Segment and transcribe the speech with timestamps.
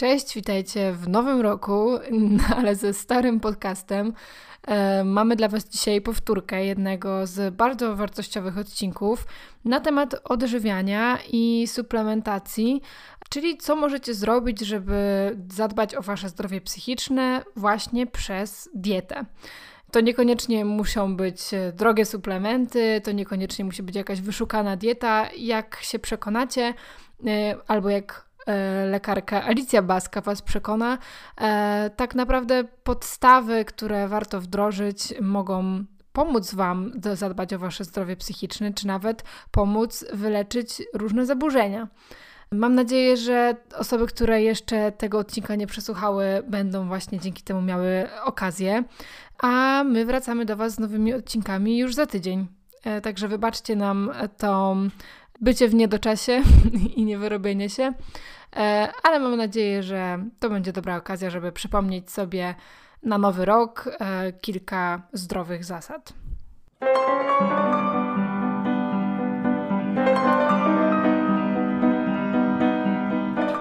[0.00, 1.90] Cześć, witajcie w nowym roku,
[2.56, 4.12] ale ze starym podcastem.
[4.66, 9.26] E, mamy dla Was dzisiaj powtórkę jednego z bardzo wartościowych odcinków
[9.64, 12.82] na temat odżywiania i suplementacji,
[13.30, 19.24] czyli co możecie zrobić, żeby zadbać o Wasze zdrowie psychiczne właśnie przez dietę.
[19.90, 21.40] To niekoniecznie muszą być
[21.72, 25.28] drogie suplementy, to niekoniecznie musi być jakaś wyszukana dieta.
[25.38, 26.74] Jak się przekonacie,
[27.26, 28.27] e, albo jak E,
[28.90, 30.98] lekarka Alicja Baska Was przekona.
[31.40, 38.72] E, tak naprawdę podstawy, które warto wdrożyć, mogą pomóc Wam zadbać o Wasze zdrowie psychiczne,
[38.72, 41.88] czy nawet pomóc wyleczyć różne zaburzenia.
[42.52, 48.08] Mam nadzieję, że osoby, które jeszcze tego odcinka nie przesłuchały, będą właśnie dzięki temu miały
[48.24, 48.84] okazję.
[49.42, 52.46] A my wracamy do Was z nowymi odcinkami już za tydzień.
[52.84, 54.76] E, także wybaczcie nam to
[55.40, 56.42] bycie w niedoczasie
[56.96, 57.92] i niewyrobienie się.
[58.56, 62.54] E, ale mam nadzieję, że to będzie dobra okazja, żeby przypomnieć sobie
[63.02, 66.12] na nowy rok e, kilka zdrowych zasad.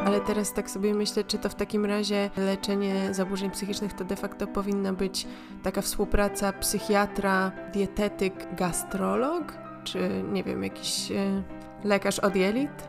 [0.06, 4.16] Ale teraz tak sobie myślę, czy to w takim razie leczenie zaburzeń psychicznych to de
[4.16, 5.28] facto powinna być
[5.64, 11.44] taka współpraca psychiatra, dietetyk, gastrolog, czy nie wiem, jakiś e,
[11.84, 12.88] lekarz od jelit?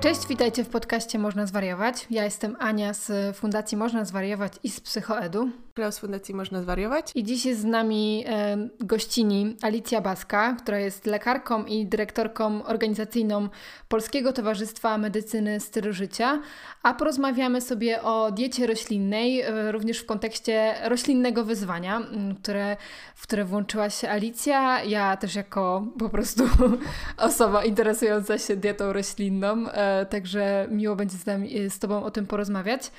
[0.00, 2.06] Cześć, witajcie w podcaście Można Zwariować.
[2.10, 5.50] Ja jestem Ania z Fundacji Można Zwariować i z Psychoedu.
[5.76, 7.12] Klaus Fundacji Można Zwariować.
[7.14, 13.48] I dziś jest z nami e, gościni Alicja Baska, która jest lekarką i dyrektorką organizacyjną
[13.88, 16.40] Polskiego Towarzystwa Medycyny Stylu Życia,
[16.82, 22.02] a porozmawiamy sobie o diecie roślinnej, e, również w kontekście roślinnego wyzwania,
[22.42, 22.76] które,
[23.14, 24.84] w które włączyła się Alicja.
[24.84, 26.44] Ja też jako po prostu
[27.16, 32.26] osoba interesująca się dietą roślinną, e, także miło będzie z, nami, z Tobą o tym
[32.26, 32.90] porozmawiać.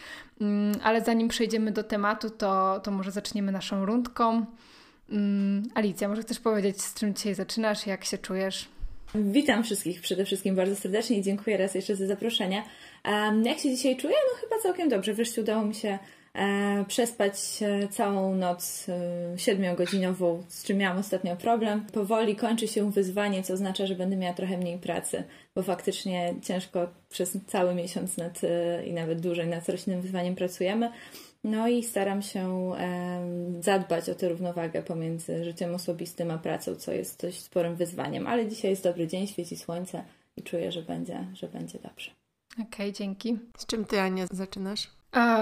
[0.41, 4.45] Mm, ale zanim przejdziemy do tematu, to, to może zaczniemy naszą rundką.
[5.09, 8.69] Mm, Alicja, może chcesz powiedzieć, z czym dzisiaj zaczynasz, jak się czujesz?
[9.15, 12.63] Witam wszystkich przede wszystkim bardzo serdecznie i dziękuję raz jeszcze za zaproszenie.
[13.43, 14.15] Jak się dzisiaj czuję?
[14.31, 15.13] No chyba całkiem dobrze.
[15.13, 15.99] Wreszcie udało mi się
[16.33, 17.33] e, przespać
[17.91, 21.85] całą noc e, siedmiogodzinową, z czym miałam ostatnio problem.
[21.93, 25.23] Powoli kończy się wyzwanie, co oznacza, że będę miała trochę mniej pracy,
[25.55, 30.91] bo faktycznie ciężko przez cały miesiąc nad, e, i nawet dłużej nad roślinnym wyzwaniem pracujemy.
[31.47, 32.71] No i staram się
[33.59, 38.27] zadbać o tę równowagę pomiędzy życiem osobistym a pracą, co jest dość sporym wyzwaniem.
[38.27, 40.03] Ale dzisiaj jest dobry dzień, świeci słońce
[40.37, 42.11] i czuję, że będzie, że będzie dobrze.
[42.53, 43.37] Okej, okay, dzięki.
[43.57, 44.96] Z czym ty, Ania, zaczynasz?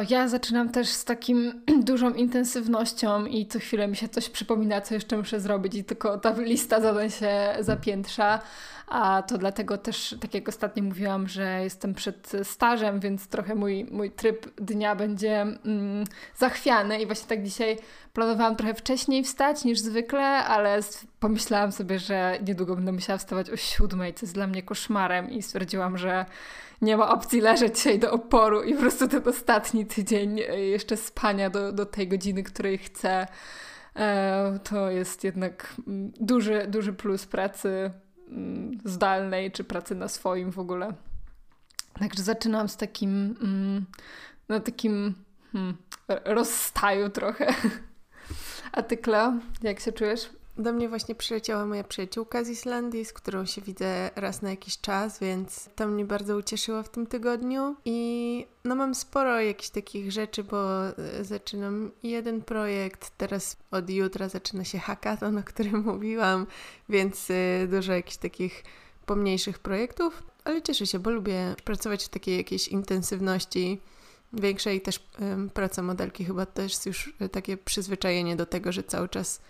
[0.10, 4.94] Ja zaczynam też z takim dużą intensywnością i co chwilę mi się coś przypomina, co
[4.94, 8.42] jeszcze muszę zrobić i tylko ta lista zadań się zapiętrza.
[8.88, 13.86] A to dlatego też, tak jak ostatnio mówiłam, że jestem przed stażem, więc trochę mój,
[13.92, 16.04] mój tryb dnia będzie mm,
[16.36, 17.78] zachwiany i właśnie tak dzisiaj
[18.14, 20.80] planowałam trochę wcześniej wstać niż zwykle, ale
[21.20, 25.42] pomyślałam sobie, że niedługo będę musiała wstawać o siódmej, co jest dla mnie koszmarem i
[25.42, 26.26] stwierdziłam, że
[26.86, 30.98] nie ma opcji leżeć dzisiaj do oporu i po prostu ten ostatni tydzień e, jeszcze
[30.98, 33.28] spania do, do tej godziny, której chcę,
[33.96, 37.92] e, to jest jednak mm, duży, duży plus pracy
[38.30, 40.94] mm, zdalnej czy pracy na swoim w ogóle.
[42.00, 43.86] Także zaczynam z takim, mm,
[44.50, 45.16] no takim
[45.52, 45.78] hmm,
[46.26, 47.48] rozstaju trochę.
[48.72, 50.30] A ty, Kleo, jak się czujesz?
[50.58, 54.78] Do mnie właśnie przyleciała moja przyjaciółka z Islandii, z którą się widzę raz na jakiś
[54.78, 57.76] czas, więc to mnie bardzo ucieszyło w tym tygodniu.
[57.86, 64.30] I no mam sporo jakichś takich rzeczy, bo e, zaczynam jeden projekt, teraz od jutra
[64.30, 66.48] zaczyna się hackathon, o którym mówiłam,
[66.90, 68.64] więc e, dużo jakichś takich
[69.06, 73.82] pomniejszych projektów, ale cieszę się, bo lubię pracować w takiej jakiejś intensywności
[74.34, 74.82] większej.
[74.82, 75.00] Też
[75.54, 79.42] praca modelki chyba też już e, takie przyzwyczajenie do tego, że cały czas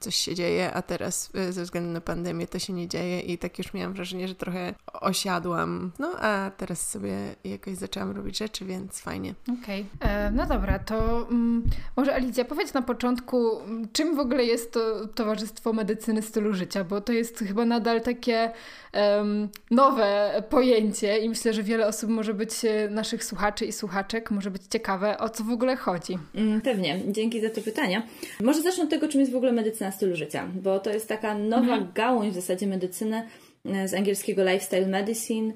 [0.00, 3.38] coś się dzieje, a teraz y, ze względu na pandemię to się nie dzieje i
[3.38, 5.92] tak już miałam wrażenie, że trochę osiadłam.
[5.98, 9.34] No a teraz sobie jakoś zaczęłam robić rzeczy, więc fajnie.
[9.62, 10.10] Okej, okay.
[10.10, 11.62] E, no dobra, to um,
[11.96, 13.50] może Alicja, powiedz na początku,
[13.92, 18.52] czym w ogóle jest to Towarzystwo Medycyny Stylu Życia, bo to jest chyba nadal takie
[18.94, 24.30] um, nowe pojęcie i myślę, że wiele osób może być, e, naszych słuchaczy i słuchaczek,
[24.30, 26.18] może być ciekawe, o co w ogóle chodzi.
[26.34, 28.02] Mm, pewnie, dzięki za to pytanie.
[28.40, 31.34] Może zacznę od tego, czym jest w ogóle medycyna stylu życia, bo to jest taka
[31.34, 31.92] nowa mhm.
[31.94, 33.22] gałąź w zasadzie medycyny,
[33.64, 35.52] z angielskiego lifestyle medicine.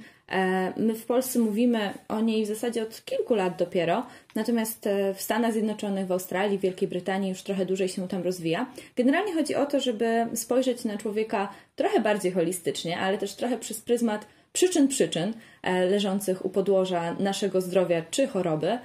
[0.76, 5.52] My w Polsce mówimy o niej w zasadzie od kilku lat dopiero, natomiast w Stanach
[5.52, 8.66] Zjednoczonych, w Australii, w Wielkiej Brytanii już trochę dłużej się tam rozwija.
[8.96, 13.80] Generalnie chodzi o to, żeby spojrzeć na człowieka trochę bardziej holistycznie, ale też trochę przez
[13.80, 15.34] pryzmat przyczyn przyczyn
[15.90, 18.78] leżących u podłoża naszego zdrowia czy choroby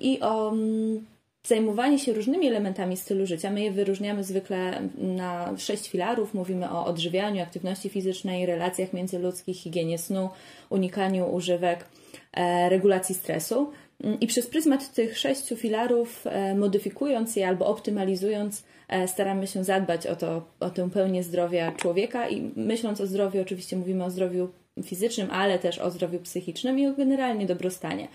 [0.00, 1.06] i o mm,
[1.44, 3.50] zajmowanie się różnymi elementami stylu życia.
[3.50, 6.34] My je wyróżniamy zwykle na sześć filarów.
[6.34, 10.30] Mówimy o odżywianiu, aktywności fizycznej, relacjach międzyludzkich, higienie snu,
[10.70, 11.84] unikaniu używek,
[12.32, 13.70] e, regulacji stresu.
[14.04, 19.64] Mm, I przez pryzmat tych sześciu filarów, e, modyfikując je albo optymalizując, e, staramy się
[19.64, 22.28] zadbać o, to, o tę pełnię zdrowia człowieka.
[22.28, 24.48] I myśląc o zdrowiu, oczywiście mówimy o zdrowiu
[24.84, 28.08] fizycznym, ale też o zdrowiu psychicznym i o generalnie dobrostanie.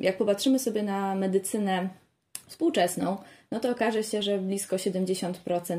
[0.00, 1.88] Jak popatrzymy sobie na medycynę
[2.54, 3.16] współczesną,
[3.50, 5.32] no to okaże się, że blisko 70%,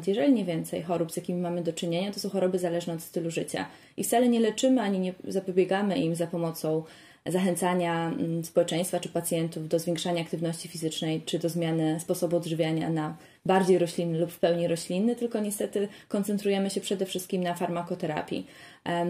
[0.07, 3.31] jeżeli nie więcej, chorób, z jakimi mamy do czynienia, to są choroby zależne od stylu
[3.31, 3.65] życia.
[3.97, 6.83] I wcale nie leczymy ani nie zapobiegamy im za pomocą
[7.25, 13.17] zachęcania mm, społeczeństwa czy pacjentów do zwiększania aktywności fizycznej, czy do zmiany sposobu odżywiania na
[13.45, 18.47] bardziej roślinny lub w pełni roślinny, tylko niestety koncentrujemy się przede wszystkim na farmakoterapii.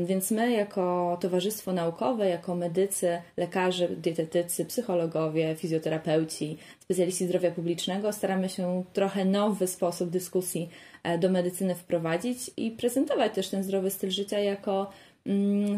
[0.06, 8.50] Więc my, jako towarzystwo naukowe, jako medycy, lekarze, dietetycy, psychologowie, fizjoterapeuci, specjaliści zdrowia publicznego, staramy
[8.50, 10.70] się trochę nowy sposób dyskusji
[11.04, 14.92] e, do medycyny wprowadzić i prezentować też ten zdrowy styl życia jako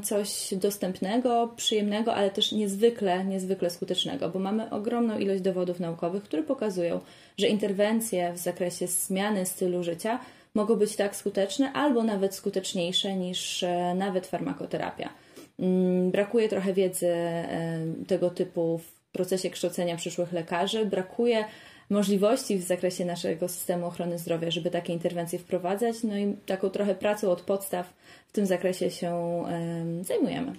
[0.04, 6.44] coś dostępnego, przyjemnego, ale też niezwykle, niezwykle skutecznego, bo mamy ogromną ilość dowodów naukowych, które
[6.44, 7.00] pokazują,
[7.38, 10.20] że interwencje w zakresie zmiany stylu życia
[10.54, 15.10] mogą być tak skuteczne albo nawet skuteczniejsze niż e, nawet farmakoterapia.
[15.60, 21.46] Mm, brakuje trochę wiedzy e, tego typu w procesie kształcenia przyszłych lekarzy, brakuje
[21.90, 26.96] możliwości w zakresie naszego systemu ochrony zdrowia, żeby takie interwencje wprowadzać, no i taką trochę
[26.96, 27.94] pracą od podstaw
[28.28, 29.44] w tym zakresie się
[30.02, 30.54] zajmujemy.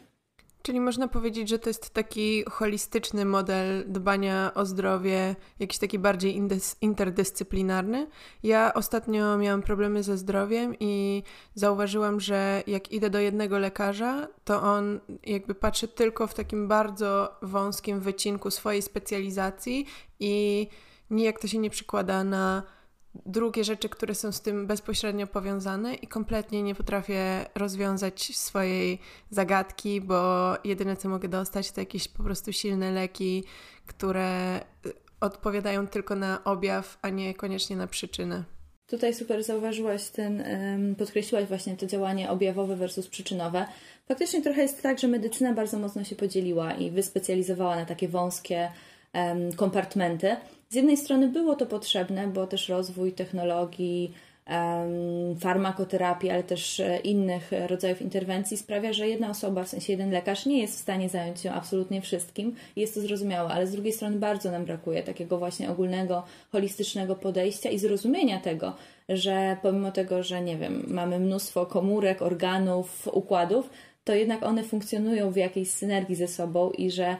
[0.62, 6.40] Czyli można powiedzieć, że to jest taki holistyczny model dbania o zdrowie, jakiś taki bardziej
[6.80, 8.06] interdyscyplinarny.
[8.42, 11.22] Ja ostatnio miałam problemy ze zdrowiem i
[11.54, 17.36] zauważyłam, że jak idę do jednego lekarza, to on jakby patrzy tylko w takim bardzo
[17.42, 19.86] wąskim wycinku swojej specjalizacji
[20.20, 20.66] i
[21.10, 22.62] nijak to się nie przykłada na
[23.26, 28.98] drugie rzeczy, które są z tym bezpośrednio powiązane i kompletnie nie potrafię rozwiązać swojej
[29.30, 33.44] zagadki, bo jedyne co mogę dostać to jakieś po prostu silne leki,
[33.86, 34.60] które
[35.20, 38.44] odpowiadają tylko na objaw, a nie koniecznie na przyczynę.
[38.86, 40.44] Tutaj super zauważyłaś ten,
[40.98, 43.66] podkreśliłaś właśnie to działanie objawowe versus przyczynowe.
[44.08, 48.70] Faktycznie trochę jest tak, że medycyna bardzo mocno się podzieliła i wyspecjalizowała na takie wąskie
[49.56, 50.36] kompartmenty.
[50.68, 54.12] Z jednej strony było to potrzebne, bo też rozwój technologii,
[55.40, 60.46] farmakoterapii, ale też e, innych rodzajów interwencji sprawia, że jedna osoba, w sensie jeden lekarz,
[60.46, 62.54] nie jest w stanie zająć się absolutnie wszystkim.
[62.76, 66.22] Jest to zrozumiałe, ale z drugiej strony bardzo nam brakuje takiego właśnie ogólnego,
[66.52, 68.72] holistycznego podejścia i zrozumienia tego,
[69.08, 73.70] że pomimo tego, że nie wiem, mamy mnóstwo komórek, organów, układów,
[74.04, 77.16] to jednak one funkcjonują w jakiejś synergii ze sobą i że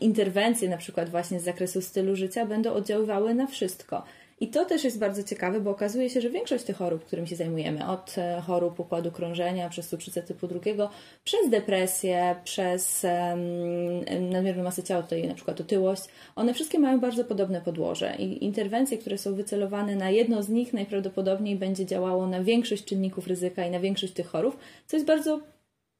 [0.00, 4.02] interwencje, na przykład właśnie z zakresu stylu życia, będą oddziaływały na wszystko.
[4.40, 7.36] I to też jest bardzo ciekawe, bo okazuje się, że większość tych chorób, którymi się
[7.36, 10.90] zajmujemy, od e, chorób układu krążenia, przez cukrzycę typu drugiego,
[11.24, 16.02] przez depresję, przez um, nadmierną masę ciała, tutaj na przykład otyłość,
[16.36, 20.72] one wszystkie mają bardzo podobne podłoże i interwencje, które są wycelowane na jedno z nich,
[20.72, 24.56] najprawdopodobniej będzie działało na większość czynników ryzyka i na większość tych chorób,
[24.86, 25.40] co jest bardzo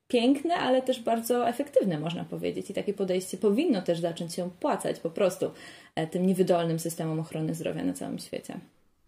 [0.08, 2.70] piękne, ale też bardzo efektywne, można powiedzieć.
[2.70, 5.50] I takie podejście powinno też zacząć się opłacać po prostu
[5.94, 8.60] e, tym niewydolnym systemom ochrony zdrowia na całym świecie.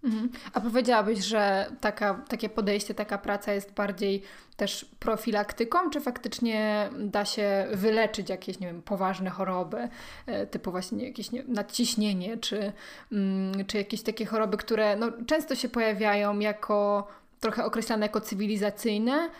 [0.04, 0.30] Mhm.
[0.52, 4.22] A powiedziałabyś, że taka, takie podejście, taka praca jest bardziej
[4.56, 9.88] też profilaktyką, czy faktycznie da się wyleczyć jakieś, nie wiem, poważne choroby,
[10.26, 12.72] e, typu właśnie jakieś nie, nadciśnienie, czy,
[13.12, 17.08] mm, czy jakieś takie choroby, które no, często się pojawiają jako
[17.40, 19.30] trochę określane jako cywilizacyjne,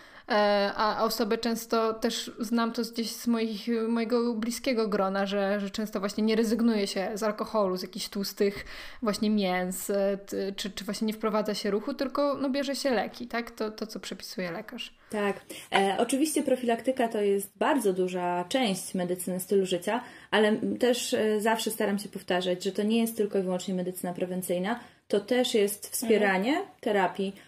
[0.75, 5.99] a osoby często też znam to gdzieś z moich, mojego bliskiego grona, że, że często
[5.99, 8.65] właśnie nie rezygnuje się z alkoholu, z jakichś tłustych
[9.01, 10.17] właśnie mięs, e,
[10.55, 13.51] czy, czy właśnie nie wprowadza się ruchu, tylko no, bierze się leki, tak?
[13.51, 14.93] To, to co przepisuje lekarz.
[15.09, 15.41] Tak.
[15.71, 21.71] E, oczywiście profilaktyka to jest bardzo duża część medycyny stylu życia, ale też e, zawsze
[21.71, 25.89] staram się powtarzać, że to nie jest tylko i wyłącznie medycyna prewencyjna, to też jest
[25.89, 26.67] wspieranie mhm.
[26.81, 27.46] terapii E,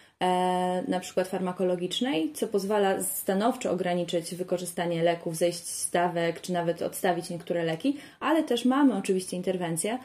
[0.88, 7.30] na przykład farmakologicznej, co pozwala stanowczo ograniczyć wykorzystanie leków, zejść z stawek, czy nawet odstawić
[7.30, 10.00] niektóre leki, ale też mamy oczywiście interwencje,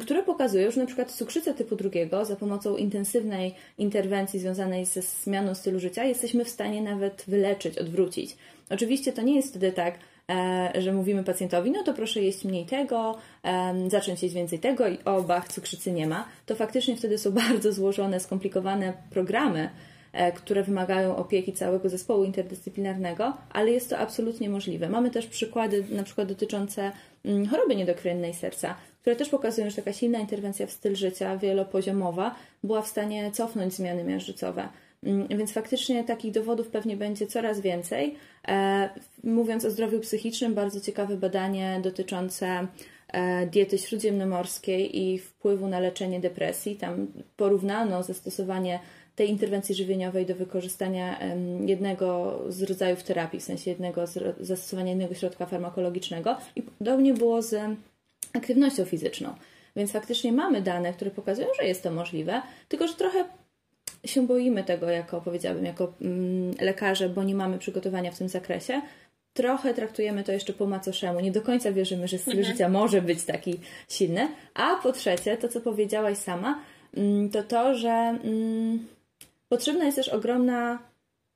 [0.00, 5.54] które pokazują, że na przykład cukrzycę typu drugiego za pomocą intensywnej interwencji związanej ze zmianą
[5.54, 8.36] stylu życia jesteśmy w stanie nawet wyleczyć, odwrócić.
[8.70, 10.00] Oczywiście to nie jest wtedy tak, e,
[10.78, 13.18] że mówimy pacjentowi, no to proszę jeść mniej tego,
[13.88, 16.24] zacząć jeść więcej tego i o, bach, cukrzycy nie ma.
[16.46, 19.70] To faktycznie wtedy są bardzo złożone, skomplikowane programy,
[20.12, 24.88] E, które wymagają opieki całego zespołu interdyscyplinarnego, ale jest to absolutnie możliwe.
[24.88, 26.92] Mamy też przykłady na przykład dotyczące
[27.24, 32.34] mm, choroby niedokrwiennej serca, które też pokazują, że taka silna interwencja w styl życia wielopoziomowa
[32.64, 34.68] była w stanie cofnąć zmiany miażdżycowe.
[35.02, 38.14] Mm, więc faktycznie takich dowodów pewnie będzie coraz więcej.
[38.48, 38.90] E,
[39.24, 42.66] mówiąc o zdrowiu psychicznym, bardzo ciekawe badanie dotyczące
[43.08, 46.76] e, diety śródziemnomorskiej i wpływu na leczenie depresji.
[46.76, 48.80] Tam porównano zastosowanie
[49.16, 51.18] tej interwencji żywieniowej do wykorzystania
[51.66, 54.04] jednego z rodzajów terapii, w sensie jednego
[54.40, 57.76] zastosowania jednego środka farmakologicznego i podobnie było z
[58.32, 59.34] aktywnością fizyczną.
[59.76, 63.24] Więc faktycznie mamy dane, które pokazują, że jest to możliwe, tylko że trochę
[64.04, 68.82] się boimy tego, jako powiedziałabym, jako mm, lekarze, bo nie mamy przygotowania w tym zakresie.
[69.32, 71.20] Trochę traktujemy to jeszcze po macoszemu.
[71.20, 72.52] Nie do końca wierzymy, że styl mhm.
[72.52, 74.28] życia może być taki silny.
[74.54, 76.58] A po trzecie, to co powiedziałaś sama,
[76.96, 78.86] mm, to to, że mm,
[79.50, 80.78] Potrzebna jest też ogromna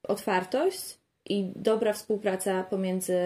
[0.08, 3.18] otwartość i dobra współpraca pomiędzy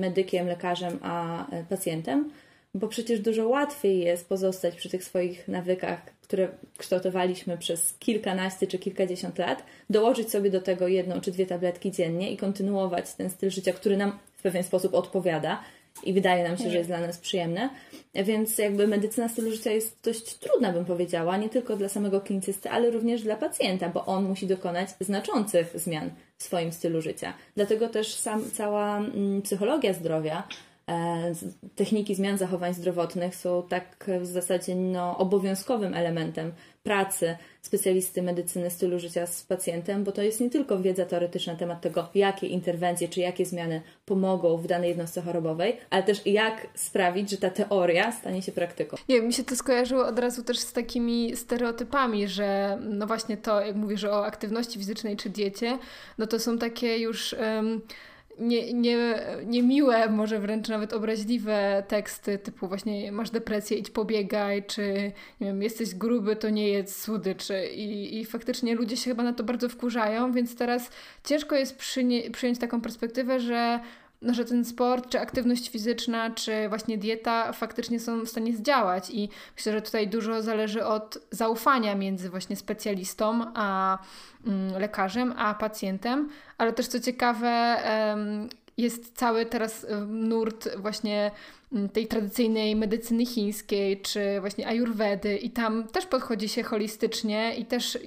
[0.00, 2.30] medykiem, lekarzem a e, pacjentem,
[2.74, 6.48] bo przecież dużo łatwiej jest pozostać przy tych swoich nawykach, które
[6.78, 12.32] kształtowaliśmy przez kilkanaście czy kilkadziesiąt lat, dołożyć sobie do tego jedną czy dwie tabletki dziennie
[12.32, 15.60] i kontynuować ten styl życia, który nam w pewien sposób odpowiada
[16.04, 17.70] i wydaje nam się, że jest dla nas przyjemne.
[18.14, 22.70] Więc jakby medycyna stylu życia jest dość trudna, bym powiedziała, nie tylko dla samego klinicysty,
[22.70, 27.34] ale również dla pacjenta, bo on musi dokonać znaczących zmian w swoim stylu życia.
[27.56, 30.48] Dlatego też sam, cała mm, psychologia zdrowia
[31.74, 38.98] techniki zmian zachowań zdrowotnych są tak w zasadzie no, obowiązkowym elementem pracy specjalisty medycyny stylu
[38.98, 43.08] życia z pacjentem, bo to jest nie tylko wiedza teoretyczna na temat tego, jakie interwencje
[43.08, 48.12] czy jakie zmiany pomogą w danej jednostce chorobowej, ale też jak sprawić, że ta teoria
[48.12, 48.96] stanie się praktyką.
[49.08, 53.60] Nie, mi się to skojarzyło od razu też z takimi stereotypami, że no właśnie to,
[53.60, 55.78] jak mówisz o aktywności fizycznej czy diecie,
[56.18, 57.32] no to są takie już.
[57.32, 57.80] Um,
[58.38, 65.12] nie, nie, niemiłe, może wręcz nawet obraźliwe teksty, typu właśnie masz depresję, idź pobiegaj, czy
[65.40, 67.66] nie wiem, jesteś gruby, to nie jedz słodyczy.
[67.66, 70.90] I, I faktycznie ludzie się chyba na to bardzo wkurzają, więc teraz
[71.24, 71.78] ciężko jest
[72.32, 73.80] przyjąć taką perspektywę, że
[74.22, 79.10] no, że ten sport, czy aktywność fizyczna, czy właśnie dieta faktycznie są w stanie zdziałać.
[79.10, 83.98] I myślę, że tutaj dużo zależy od zaufania między właśnie specjalistą a
[84.46, 86.28] mm, lekarzem, a pacjentem.
[86.58, 87.76] Ale też co ciekawe,
[88.76, 91.30] jest cały teraz nurt właśnie
[91.72, 97.64] Mm, tej tradycyjnej medycyny chińskiej, czy właśnie ayurvedy i tam też podchodzi się holistycznie i
[97.64, 97.98] też,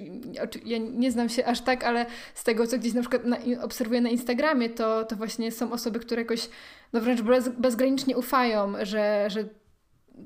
[0.66, 4.02] ja nie znam się aż tak, ale z tego, co gdzieś na przykład na, obserwuję
[4.02, 6.50] na Instagramie, to, to właśnie są osoby, które jakoś
[6.94, 9.46] no wręcz bez, bezgranicznie ufają, że, że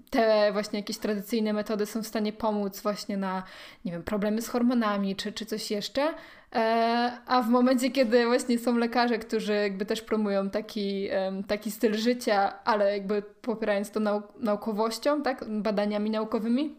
[0.10, 3.44] te właśnie jakieś tradycyjne metody są w stanie pomóc właśnie na,
[3.86, 6.14] nie wiem, problemy z hormonami czy, czy coś jeszcze.
[6.56, 11.10] E, a w momencie, kiedy właśnie są lekarze, którzy jakby też promują taki,
[11.48, 16.76] taki styl życia, ale jakby popierając to nau naukowością, tak, badaniami naukowymi,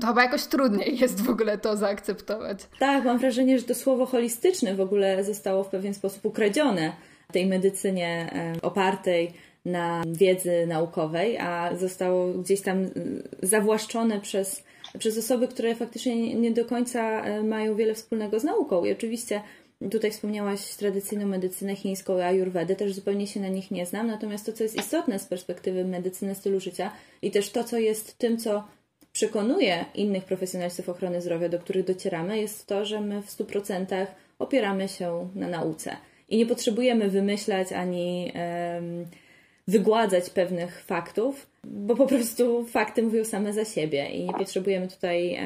[0.00, 2.58] to chyba jakoś trudniej jest w ogóle to zaakceptować.
[2.78, 6.92] Tak, mam wrażenie, że to słowo holistyczne w ogóle zostało w pewien sposób ukradzione
[7.32, 8.30] tej medycynie
[8.62, 9.32] opartej
[9.64, 12.86] na wiedzy naukowej, a zostało gdzieś tam
[13.42, 14.64] zawłaszczone przez,
[14.98, 18.84] przez osoby, które faktycznie nie do końca e, mają wiele wspólnego z nauką.
[18.84, 19.40] I oczywiście
[19.90, 24.46] Tutaj wspomniałaś tradycyjną medycynę chińską i ayurvedę, też zupełnie się na nich nie znam, natomiast
[24.46, 26.92] to, co jest istotne z perspektywy medycyny stylu życia
[27.22, 28.64] i też to, co jest tym, co
[29.12, 34.06] przekonuje innych profesjonalistów ochrony zdrowia, do których docieramy, jest to, że my w 100%
[34.38, 35.96] opieramy się na nauce
[36.28, 38.32] i nie potrzebujemy wymyślać ani.
[38.74, 39.06] Um,
[39.68, 45.38] wygładzać pewnych faktów, bo po prostu fakty mówią same za siebie i nie potrzebujemy tutaj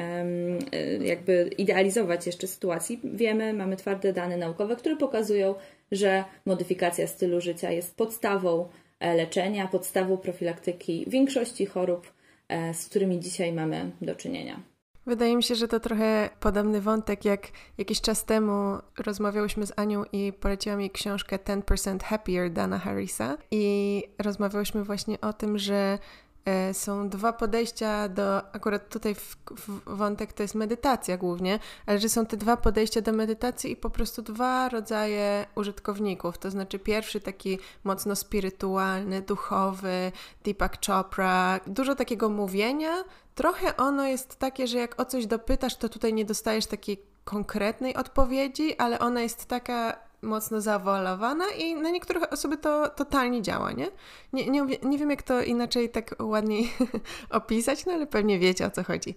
[1.01, 2.99] jakby idealizować jeszcze sytuacji.
[3.03, 5.55] Wiemy, mamy twarde dane naukowe, które pokazują,
[5.91, 12.13] że modyfikacja stylu życia jest podstawą e, leczenia, podstawą profilaktyki większości chorób,
[12.49, 14.72] e, z którymi dzisiaj mamy do czynienia.
[15.05, 20.03] Wydaje mi się, że to trochę podobny wątek, jak jakiś czas temu rozmawiałyśmy z Anią
[20.11, 25.99] i poleciłam jej książkę 10% Happier Dana Harrisa i rozmawiałyśmy właśnie o tym, że
[26.45, 31.99] e, są dwa podejścia do, akurat tutaj w, w wątek to jest medytacja głównie, ale
[31.99, 36.37] że są te dwa podejścia do medytacji i po prostu dwa rodzaje użytkowników.
[36.37, 40.11] To znaczy pierwszy taki mocno spirytualny, duchowy,
[40.43, 43.03] Deepak Chopra, dużo takiego mówienia.
[43.35, 47.95] Trochę ono jest takie, że jak o coś dopytasz, to tutaj nie dostajesz takiej konkretnej
[47.95, 53.87] odpowiedzi, ale ona jest taka mocno zawoalowana i na niektórych osoby to totalnie działa, nie?
[54.33, 56.73] Nie, nie, nie wiem, jak to inaczej tak ładniej
[57.29, 59.15] opisać, no ale pewnie wiecie o co chodzi.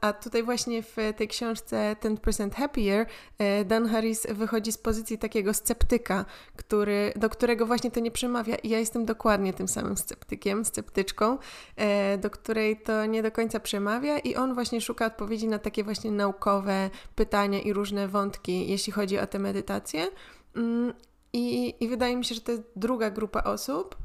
[0.00, 3.06] A tutaj właśnie w tej książce 10% Happier
[3.38, 6.24] e, Dan Harris wychodzi z pozycji takiego sceptyka,
[6.56, 8.54] który, do którego właśnie to nie przemawia.
[8.54, 11.38] I ja jestem dokładnie tym samym sceptykiem, sceptyczką,
[11.76, 15.84] e, do której to nie do końca przemawia i on właśnie szuka odpowiedzi na takie
[15.84, 20.08] właśnie naukowe pytania i różne wątki, jeśli chodzi o te medytacje.
[20.56, 20.92] Mm,
[21.32, 23.96] I, I wydaje mi się, że to jest druga grupa osób,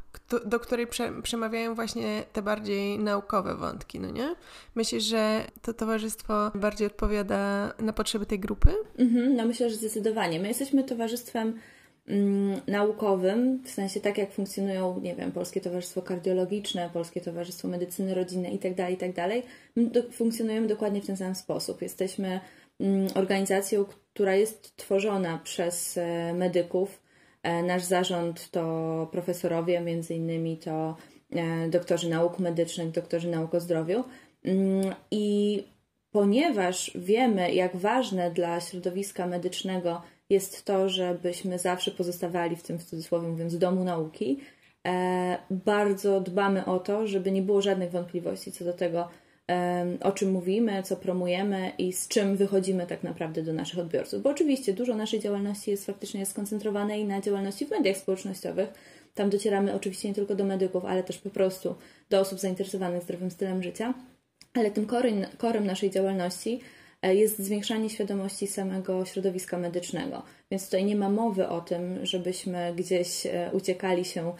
[0.46, 4.36] do której prze, przemawiają właśnie te bardziej naukowe wątki, no nie?
[4.76, 8.70] Myślisz, że to towarzystwo bardziej odpowiada na potrzeby tej grupy?
[8.98, 10.40] Mhm, no myślę, że zdecydowanie.
[10.40, 11.60] My jesteśmy towarzystwem
[12.08, 18.16] mm, naukowym, w sensie tak jak funkcjonują, nie wiem, Polskie Towarzystwo Kardiologiczne, Polskie Towarzystwo Medycyny
[18.16, 21.82] Rodzinnej itd., tak itd., tak my do, funkcjonujemy dokładnie w ten sam sposób.
[21.82, 22.40] Jesteśmy
[22.80, 27.05] mm, organizacją, która jest tworzona przez e, medyków,
[27.64, 30.96] nasz zarząd to profesorowie, między innymi to
[31.32, 34.04] e, doktorzy nauk medycznych, doktorzy nauk o zdrowiu.
[34.46, 35.64] Mm, I
[36.12, 42.84] ponieważ wiemy, jak ważne dla środowiska medycznego jest to, żebyśmy zawsze pozostawali w tym, w
[42.84, 44.40] cudzysłowie mówiąc, domu nauki,
[44.88, 49.08] e, bardzo dbamy o to, żeby nie było żadnych wątpliwości co do tego,
[50.02, 54.22] o czym mówimy, co promujemy i z czym wychodzimy tak naprawdę do naszych odbiorców.
[54.22, 58.70] Bo oczywiście dużo naszej działalności jest faktycznie skoncentrowane i na działalności w mediach społecznościowych.
[59.16, 61.76] Tam docieramy oczywiście nie tylko do medyków, ale też po prostu
[62.10, 63.94] do osób zainteresowanych zdrowym stylem życia.
[64.54, 64.88] Ale tym
[65.38, 66.60] korem naszej działalności
[67.02, 70.24] e, jest zwiększanie świadomości samego środowiska medycznego.
[70.52, 74.34] Więc tutaj nie ma mowy o tym, żebyśmy gdzieś e, uciekali się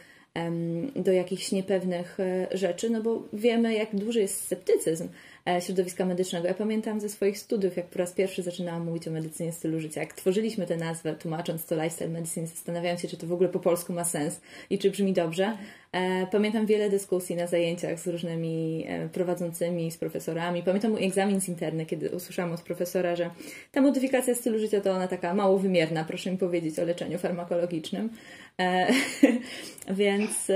[0.96, 5.08] do jakichś niepewnych e, rzeczy, no bo wiemy, jak duży jest sceptycyzm
[5.50, 6.48] E, środowiska medycznego.
[6.48, 10.02] Ja pamiętam ze swoich studiów, jak po raz pierwszy zaczynałam mówić o medycynie stylu życia.
[10.02, 13.60] Jak tworzyliśmy tę nazwę, tłumacząc to lifestyle medicine, zastanawiając się, czy to w ogóle po
[13.60, 15.58] polsku ma sens i czy brzmi dobrze.
[15.92, 20.64] E, pamiętam wiele dyskusji na zajęciach z różnymi prowadzącymi, z profesorami.
[20.64, 23.30] Pamiętam mój egzamin z interny, kiedy usłyszałam od profesora, że
[23.72, 28.10] ta modyfikacja stylu życia to ona taka mało wymierna, proszę mi powiedzieć o leczeniu farmakologicznym.
[29.90, 30.52] więc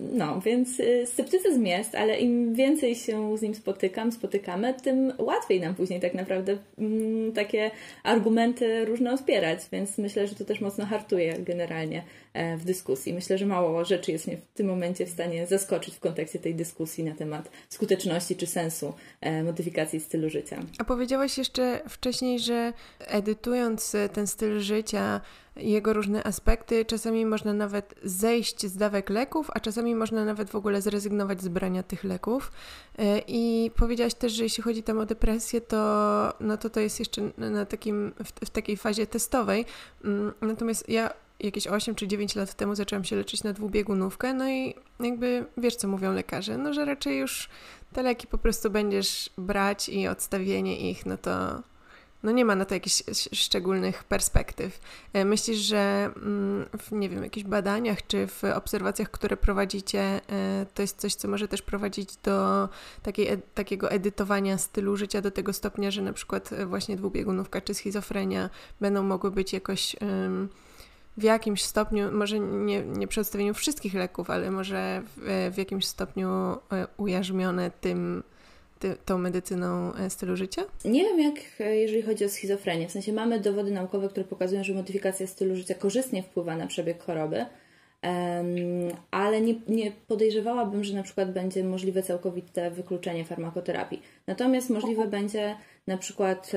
[0.00, 5.74] no, więc sceptycyzm jest, ale im więcej się z nim spotykam, spotykamy, tym łatwiej nam
[5.74, 7.70] później tak naprawdę mm, takie
[8.02, 11.98] argumenty różne wspierać, więc myślę, że to też mocno hartuje generalnie.
[11.98, 13.14] e, w dyskusji.
[13.14, 16.54] Myślę, że mało rzeczy jest mnie w tym momencie w stanie zaskoczyć w kontekście tej
[16.54, 20.60] dyskusji na temat skuteczności czy sensu e, modyfikacji stylu życia.
[20.78, 25.20] A powiedziałaś jeszcze wcześniej, że edytując ten styl życia,
[25.56, 26.84] jego różne aspekty.
[26.84, 31.48] Czasami można nawet zejść z dawek leków, a czasami można nawet w ogóle zrezygnować z
[31.48, 32.52] brania tych leków.
[32.98, 36.98] E, I powiedziałaś też, że jeśli chodzi tam o depresję, to, no to to jest
[36.98, 39.64] jeszcze na takim, w, w takiej fazie testowej.
[40.04, 41.10] Mm, natomiast ja
[41.46, 45.76] jakieś 8 czy 9 lat temu zaczęłam się leczyć na dwubiegunówkę, no i jakby wiesz,
[45.76, 47.48] co mówią lekarze, no że raczej już
[47.92, 51.62] te leki po prostu będziesz brać i odstawienie ich, no to
[52.24, 53.02] no nie ma na to jakichś
[53.32, 54.80] szczególnych perspektyw.
[55.12, 60.66] E, myślisz, że mm, w, nie wiem, jakichś badaniach czy w obserwacjach, które prowadzicie, e,
[60.74, 62.68] to jest coś, co może też prowadzić do
[63.02, 67.74] takiej, takiego edytowania stylu życia do tego stopnia, że na przykład e, właśnie dwubiegunówka czy
[67.74, 69.96] schizofrenia będą mogły być jakoś
[71.16, 76.28] w jakimś stopniu, może nie, nie przedstawieniu wszystkich leków, ale może w, w jakimś stopniu
[76.96, 78.22] ujarzmione tym
[78.78, 80.62] ty, tą medycyną e, stylu życia?
[80.84, 82.88] Nie wiem, jak e, jeżeli chodzi o schizofrenię.
[82.88, 87.02] W sensie mamy dowody naukowe, które pokazują, że modyfikacja stylu życia korzystnie wpływa na przebieg
[87.02, 87.46] choroby,
[89.10, 94.02] ale nie, nie podejrzewałabym, że na przykład będzie możliwe całkowite wykluczenie farmakoterapii.
[94.26, 96.52] Natomiast możliwe będzie na przykład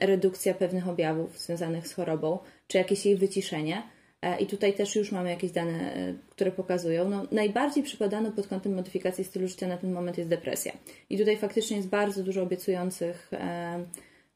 [0.00, 2.38] redukcja pewnych objawów związanych z chorobą,
[2.70, 3.82] czy jakieś jej wyciszenie.
[4.22, 7.08] E, I tutaj też już mamy jakieś dane, e, które pokazują.
[7.08, 10.72] No, najbardziej przypadano pod kątem modyfikacji stylu życia na ten moment jest depresja.
[11.10, 13.84] I tutaj faktycznie jest bardzo dużo obiecujących e,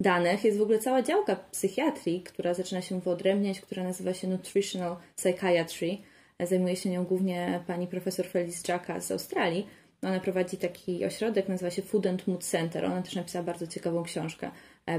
[0.00, 0.44] danych.
[0.44, 5.98] Jest w ogóle cała działka psychiatrii, która zaczyna się wyodrębniać, która nazywa się Nutritional Psychiatry.
[6.40, 9.66] Zajmuje się nią głównie pani profesor Felice Jacka z Australii.
[10.02, 12.84] Ona prowadzi taki ośrodek, nazywa się Food and Mood Center.
[12.84, 14.50] Ona też napisała bardzo ciekawą książkę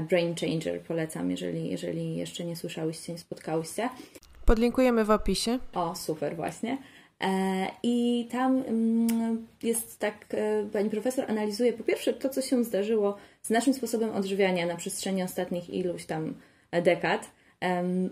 [0.08, 0.80] Brain Changer.
[0.80, 3.88] Polecam, jeżeli, jeżeli jeszcze nie słyszałyście, nie spotkałyście.
[4.44, 5.58] Podlinkujemy w opisie.
[5.74, 6.78] O, super, właśnie.
[7.82, 10.26] I tam mm, jest tak,
[10.72, 15.22] pani profesor analizuje po pierwsze to, co się zdarzyło z naszym sposobem odżywiania na przestrzeni
[15.22, 16.34] ostatnich iluś tam
[16.72, 17.30] dekad.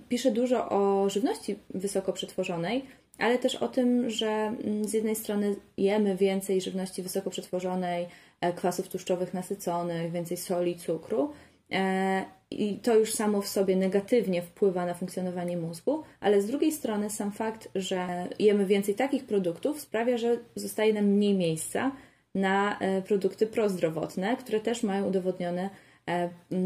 [0.09, 2.85] Pisze dużo o żywności wysoko przetworzonej,
[3.19, 8.07] ale też o tym, że mm, z jednej strony jemy więcej żywności wysoko przetworzonej,
[8.41, 11.33] e, kwasów tłuszczowych nasyconych, więcej soli, cukru.
[11.73, 16.73] E, I to już samo w sobie negatywnie wpływa na funkcjonowanie mózgu, ale z drugiej
[16.73, 21.93] strony sam fakt, że jemy więcej takich produktów sprawia, że zostaje nam mniej miejsca
[22.35, 25.71] na e, produkty prozdrowotne, które też mają udowodnione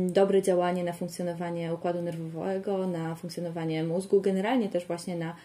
[0.08, 5.36] dobre działanie na funkcjonowanie układu nerwowego, na funkcjonowanie mózgu, generalnie też właśnie na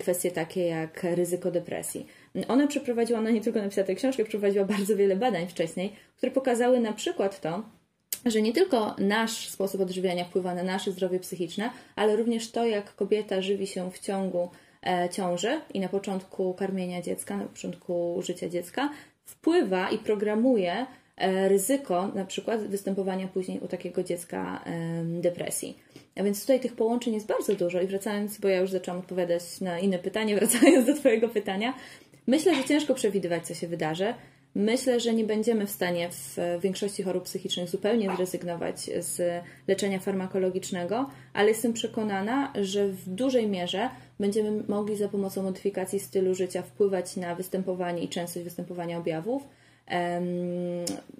[0.00, 2.06] kwestie takie jak ryzyko depresji.
[2.48, 6.80] Ona przeprowadziła, ona nie tylko napisała tę książkę, przeprowadziła bardzo wiele badań wcześniej, które pokazały
[6.80, 7.62] na przykład to,
[8.26, 12.94] że nie tylko nasz sposób odżywiania wpływa na nasze zdrowie psychiczne, ale również to, jak
[12.94, 14.50] kobieta żywi się w ciągu
[14.86, 18.90] e, ciąży i na początku karmienia dziecka, na początku życia dziecka,
[19.24, 24.64] wpływa i programuje e, ryzyko na przykład występowania później u takiego dziecka
[25.04, 25.78] depresji.
[26.16, 29.60] A więc tutaj tych połączeń jest bardzo dużo i wracając, bo ja już zaczęłam odpowiadać
[29.60, 31.74] na inne pytanie, wracając do Twojego pytania,
[32.26, 34.14] myślę, że ciężko przewidywać, co się wydarzy.
[34.54, 41.10] Myślę, że nie będziemy w stanie w większości chorób psychicznych zupełnie zrezygnować z leczenia farmakologicznego,
[41.32, 47.16] ale jestem przekonana, że w dużej mierze będziemy mogli za pomocą modyfikacji stylu życia wpływać
[47.16, 49.42] na występowanie i częstość występowania objawów,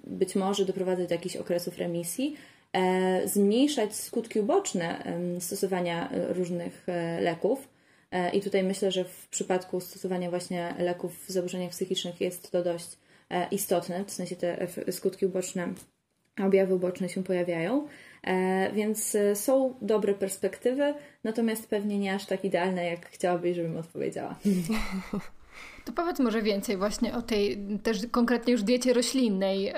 [0.03, 2.35] być może doprowadzać do jakichś okresów remisji,
[2.73, 5.03] E, zmniejszać skutki uboczne
[5.39, 7.67] stosowania różnych e, leków.
[8.11, 12.63] E, I tutaj myślę, że w przypadku stosowania właśnie leków w zaburzeniach psychicznych jest to
[12.63, 12.97] dość
[13.51, 15.67] istotne, w sensie te skutki uboczne,
[16.43, 17.87] objawy uboczne się pojawiają.
[18.73, 24.35] Więc są dobre perspektywy, natomiast pewnie nie aż tak idealne, jak chciałabyś, żebym odpowiedziała.
[25.85, 29.75] To powiedz może więcej właśnie o tej też konkretnie już diecie roślinnej, e,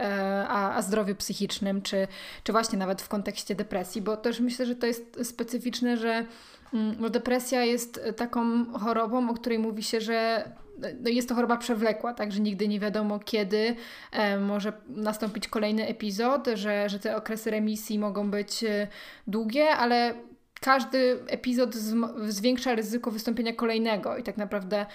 [0.48, 2.08] a, a zdrowiu psychicznym, czy,
[2.44, 6.26] czy właśnie nawet w kontekście depresji, bo też myślę, że to jest specyficzne, że
[6.74, 11.58] mm, no depresja jest taką chorobą, o której mówi się, że no jest to choroba
[11.58, 13.76] przewlekła, także nigdy nie wiadomo kiedy
[14.12, 18.88] e, może nastąpić kolejny epizod, że, że te okresy remisji mogą być e,
[19.28, 20.14] długie, ale
[20.62, 21.76] każdy epizod
[22.28, 24.86] zwiększa ryzyko wystąpienia kolejnego i tak naprawdę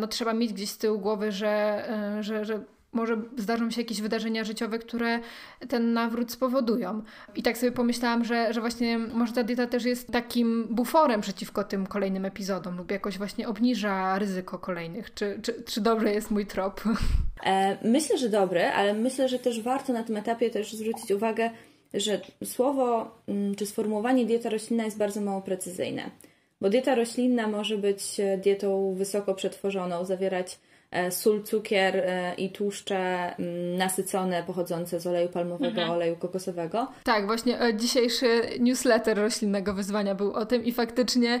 [0.00, 1.84] no, trzeba mieć gdzieś z tyłu głowy, że,
[2.18, 5.20] e, że, że może zdarzą się jakieś wydarzenia życiowe, które
[5.68, 7.02] ten nawrót spowodują.
[7.36, 11.64] I tak sobie pomyślałam, że, że właśnie może ta dieta też jest takim buforem przeciwko
[11.64, 15.14] tym kolejnym epizodom lub jakoś właśnie obniża ryzyko kolejnych.
[15.14, 16.80] Czy, czy, czy dobry jest mój trop?
[17.44, 21.50] E, myślę, że dobry, ale myślę, że też warto na tym etapie też zwrócić uwagę
[21.94, 26.10] że słowo mm, czy sformułowanie dieta roślinna jest bardzo mało precyzyjne,
[26.60, 30.58] bo dieta roślinna może być e, dietą wysoko przetworzoną, zawierać
[31.10, 32.96] sól, cukier e, i tłuszcze
[33.36, 35.90] mm, nasycone pochodzące z oleju palmowego, mhm.
[35.90, 36.88] oleju kokosowego.
[37.04, 41.40] Tak, właśnie e, dzisiejszy newsletter roślinnego wyzwania był o tym i faktycznie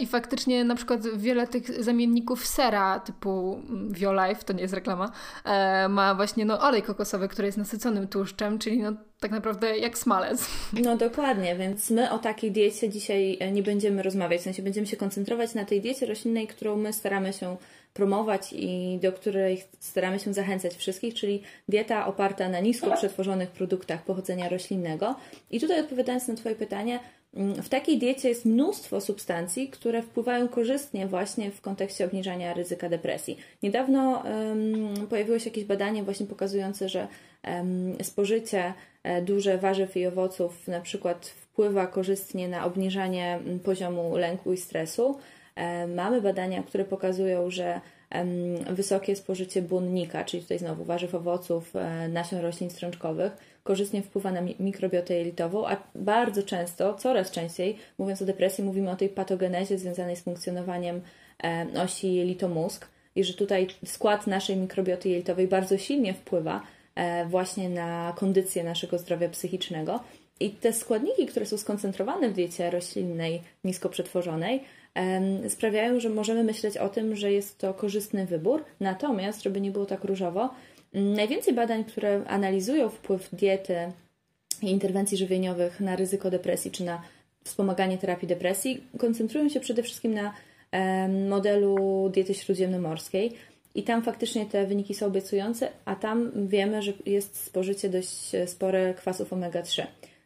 [0.00, 5.12] i faktycznie na przykład wiele tych zamienników sera typu mm, Violife, to nie jest reklama,
[5.88, 10.46] ma właśnie no, olej kokosowy, który jest nasyconym tłuszczem, czyli no, tak naprawdę jak smalec.
[10.84, 14.96] No dokładnie, więc my o takiej diecie dzisiaj nie będziemy rozmawiać, w sensie będziemy się
[14.96, 17.56] koncentrować na tej diecie roślinnej, którą my staramy się
[17.98, 24.02] promować i do której staramy się zachęcać wszystkich, czyli dieta oparta na nisko przetworzonych produktach
[24.02, 25.14] pochodzenia roślinnego.
[25.50, 27.00] I tutaj odpowiadając na Twoje pytanie,
[27.34, 32.88] mm, w takiej diecie jest mnóstwo substancji, które wpływają korzystnie właśnie w kontekście obniżania ryzyka
[32.88, 33.38] depresji.
[33.62, 37.08] Niedawno um, pojawiło się jakieś badanie właśnie pokazujące, że
[37.44, 44.52] um, spożycie e, duże warzyw i owoców na przykład wpływa korzystnie na obniżanie poziomu lęku
[44.52, 45.18] i stresu.
[45.58, 47.80] E, mamy badania, które pokazują, że
[48.70, 54.40] wysokie spożycie błonnika, czyli tutaj znowu warzyw, owoców, e, nasion roślin strączkowych, korzystnie wpływa na
[54.40, 60.16] mikrobiotę jelitową, a bardzo często, coraz częściej, mówiąc o depresji, mówimy o tej patogenezie związanej
[60.16, 61.00] z funkcjonowaniem
[61.44, 66.60] e, osi jelito-mózg i że tutaj skład naszej mikrobioty jelitowej bardzo silnie wpływa
[67.28, 70.00] właśnie na kondycję naszego zdrowia psychicznego.
[70.40, 74.64] I te składniki, które są skoncentrowane w diecie roślinnej, nisko przetworzonej,
[75.48, 78.64] sprawiają, że możemy myśleć o tym, że jest to korzystny wybór.
[78.80, 80.50] Natomiast, żeby nie było tak różowo,
[80.92, 83.76] najwięcej badań, które analizują wpływ diety
[84.62, 87.02] i interwencji żywieniowych na ryzyko depresji czy na
[87.44, 90.34] wspomaganie terapii depresji, koncentrują się przede wszystkim na
[91.28, 93.32] modelu diety śródziemnomorskiej.
[93.74, 98.94] I tam faktycznie te wyniki są obiecujące, a tam wiemy, że jest spożycie dość spore
[98.94, 99.82] kwasów omega-3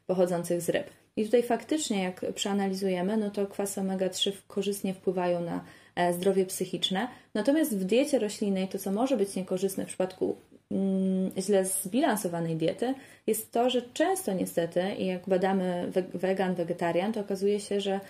[0.07, 0.87] pochodzących z ryb.
[1.17, 7.09] I tutaj faktycznie, jak przeanalizujemy, no to kwasy omega-3 korzystnie wpływają na e, zdrowie psychiczne.
[7.35, 10.37] Natomiast w diecie roślinnej to, co może być niekorzystne w przypadku
[10.71, 12.95] mm, źle zbilansowanej diety,
[13.27, 18.01] jest to, że często niestety, i jak badamy wegan, wegetarian, to okazuje się, że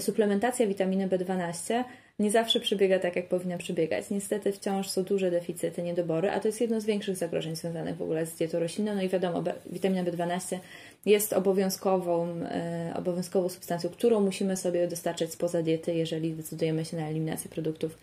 [0.00, 1.84] suplementacja witaminy B12
[2.18, 4.10] nie zawsze przebiega tak, jak powinna przebiegać.
[4.10, 8.02] Niestety wciąż są duże deficyty, niedobory, a to jest jedno z większych zagrożeń związanych w
[8.02, 8.94] ogóle z dietą roślinną.
[8.94, 10.58] No i wiadomo, witamina B12
[11.06, 17.08] jest obowiązkową, e, obowiązkową substancją, którą musimy sobie dostarczać spoza diety, jeżeli decydujemy się na
[17.08, 17.98] eliminację produktów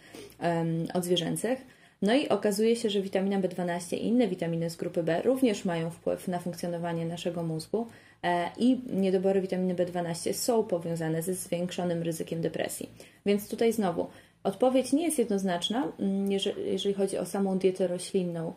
[0.94, 1.60] odzwierzęcych.
[2.02, 5.90] No i okazuje się, że witamina B12 i inne witaminy z grupy B również mają
[5.90, 7.88] wpływ na funkcjonowanie naszego mózgu
[8.24, 12.90] e, i niedobory witaminy B12 są powiązane ze zwiększonym ryzykiem depresji.
[13.26, 14.08] Więc tutaj znowu
[14.44, 18.54] odpowiedź nie jest jednoznaczna, mm, jeżeli, chodzi o samą dietę roślinną,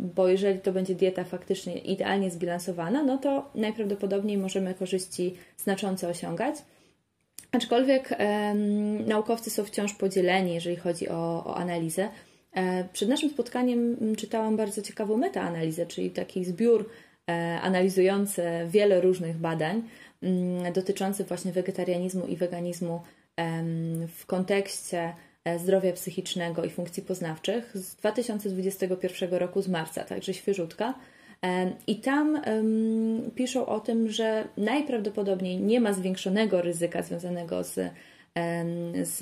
[0.00, 6.54] bo jeżeli to będzie dieta faktycznie idealnie zbilansowana, no to najprawdopodobniej możemy korzyści znacząco osiągać.
[7.52, 8.18] Aczkolwiek
[9.06, 12.08] naukowcy są wciąż podzieleni, jeżeli chodzi o, o analizę.
[12.52, 16.90] E, przed naszym spotkaniem czytałam bardzo ciekawą metaanalizę, czyli taki zbiór
[17.28, 19.82] e, analizujący wiele różnych badań
[20.22, 23.00] mm, dotyczących właśnie wegetarianizmu i weganizmu
[24.08, 25.14] w kontekście e,
[25.58, 30.94] zdrowia psychicznego i funkcji poznawczych z 2021 roku, z marca, także świeżutka.
[31.86, 37.94] I tam um, piszą o tym, że najprawdopodobniej nie ma zwiększonego ryzyka związanego z, um,
[39.04, 39.18] z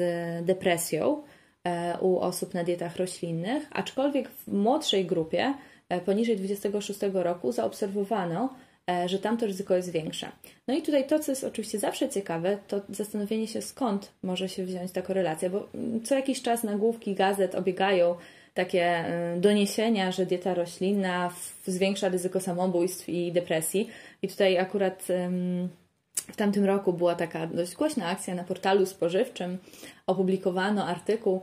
[0.47, 1.23] depresją,
[1.67, 5.55] E, u osób na dietach roślinnych, aczkolwiek w młodszej grupie,
[5.89, 8.55] e, poniżej 26 roku, zaobserwowano,
[8.90, 10.29] e, że tamto ryzyko jest większe.
[10.68, 14.64] No i tutaj to, co jest oczywiście zawsze ciekawe, to zastanowienie się, skąd może się
[14.64, 18.14] wziąć ta korelacja, bo mm, co jakiś czas nagłówki gazet obiegają
[18.55, 19.05] takie
[19.37, 21.33] doniesienia, że dieta roślinna
[21.66, 23.88] zwiększa ryzyko samobójstw i depresji.
[24.22, 25.07] I tutaj akurat
[26.33, 29.59] w tamtym roku była taka dość głośna akcja na portalu spożywczym.
[30.07, 31.42] Opublikowano artykuł,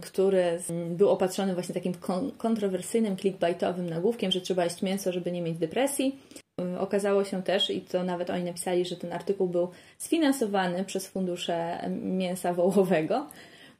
[0.00, 0.58] który
[0.90, 1.94] był opatrzony właśnie takim
[2.38, 6.18] kontrowersyjnym, clickbaitowym nagłówkiem, że trzeba jeść mięso, żeby nie mieć depresji.
[6.78, 11.78] Okazało się też, i to nawet oni napisali, że ten artykuł był sfinansowany przez fundusze
[12.02, 13.26] mięsa wołowego.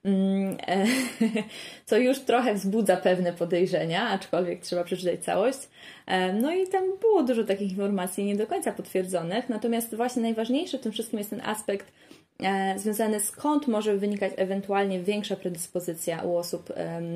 [0.05, 0.87] Mm, e,
[1.87, 5.59] co już trochę wzbudza pewne podejrzenia, aczkolwiek trzeba przeczytać całość.
[6.07, 10.79] E, no i tam było dużo takich informacji nie do końca potwierdzonych, natomiast właśnie najważniejszy
[10.79, 11.93] w tym wszystkim jest ten aspekt
[12.43, 16.73] e, związany skąd może wynikać ewentualnie większa predyspozycja u osób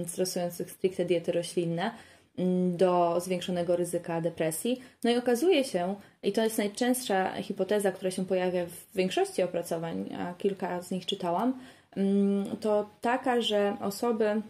[0.07, 1.91] stosujących stricte diety roślinne
[2.39, 4.81] mm, do zwiększonego ryzyka depresji.
[5.05, 10.17] No i okazuje się, i to jest najczęstsza hipoteza, która się pojawia w większości opracowań,
[10.19, 11.55] a kilka z nich czytałam,
[11.97, 14.43] Mm, to taka, że osoby,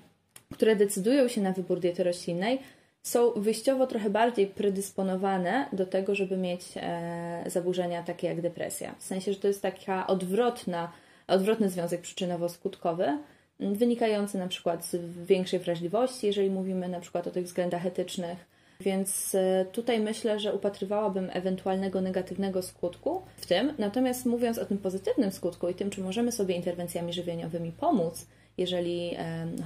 [0.53, 2.59] które decydują się na wybór diety roślinnej,
[3.03, 8.95] są wyjściowo trochę bardziej predysponowane do tego, żeby mieć e, zaburzenia takie jak depresja.
[8.99, 10.93] W sensie, że to jest taka odwrotna,
[11.27, 13.19] odwrotny związek przyczynowo-skutkowy,
[13.61, 18.51] mm, wynikający na przykład z większej wrażliwości, jeżeli mówimy na przykład o tych względach etycznych,
[18.81, 23.75] więc e, tutaj myślę, że upatrywałabym ewentualnego negatywnego skutku w tym.
[23.79, 28.27] Natomiast mówiąc o tym pozytywnym skutku i tym, czy możemy sobie interwencjami żywieniowymi pomóc,
[28.59, 29.17] jeżeli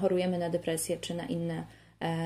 [0.00, 1.64] chorujemy na depresję czy na inne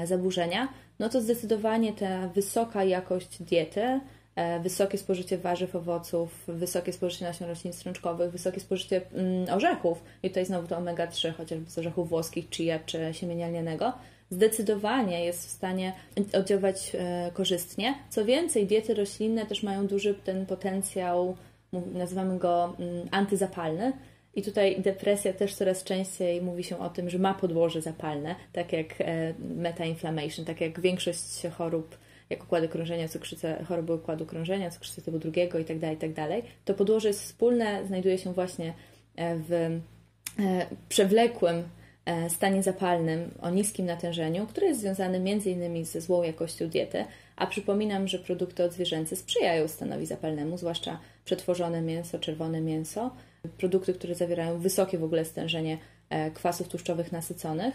[0.04, 4.00] zaburzenia, no to zdecydowanie ta wysoka jakość diety,
[4.62, 10.46] wysokie spożycie warzyw, owoców, wysokie spożycie nasion roślin strączkowych, wysokie spożycie mm, orzechów, i tutaj
[10.46, 13.92] znowu to omega-3, chociażby z orzechów włoskich, chia czy siemienia lnianego,
[14.30, 15.92] zdecydowanie jest w stanie
[16.32, 17.94] oddziaływać e, korzystnie.
[18.10, 21.36] Co więcej, diety roślinne też mają duży ten potencjał,
[21.92, 23.92] nazywamy go mm, antyzapalny.
[24.38, 28.72] I tutaj depresja też coraz częściej mówi się o tym, że ma podłoże zapalne, tak
[28.72, 31.98] jak e, meta-inflammation, tak jak większość chorób,
[32.30, 36.28] jak układy krążenia, cukrzyca, choroby układu krążenia, cukrzycy typu drugiego itd., tak itd.
[36.28, 38.74] Tak to podłoże jest wspólne, znajduje się właśnie
[39.16, 39.80] e, w
[40.88, 41.64] przewlekłym
[42.08, 45.84] E, stanie zapalnym o niskim natężeniu, który jest związany m.in.
[45.84, 47.04] ze złą jakością diety,
[47.36, 53.10] a przypominam, że produkty odzwierzęce sprzyjają stanowi zapalnemu, zwłaszcza przetworzone mięso, czerwone mięso,
[53.48, 55.78] produkty, które zawierają wysokie w ogóle stężenie
[56.10, 57.74] e, kwasów tłuszczowych nasyconych,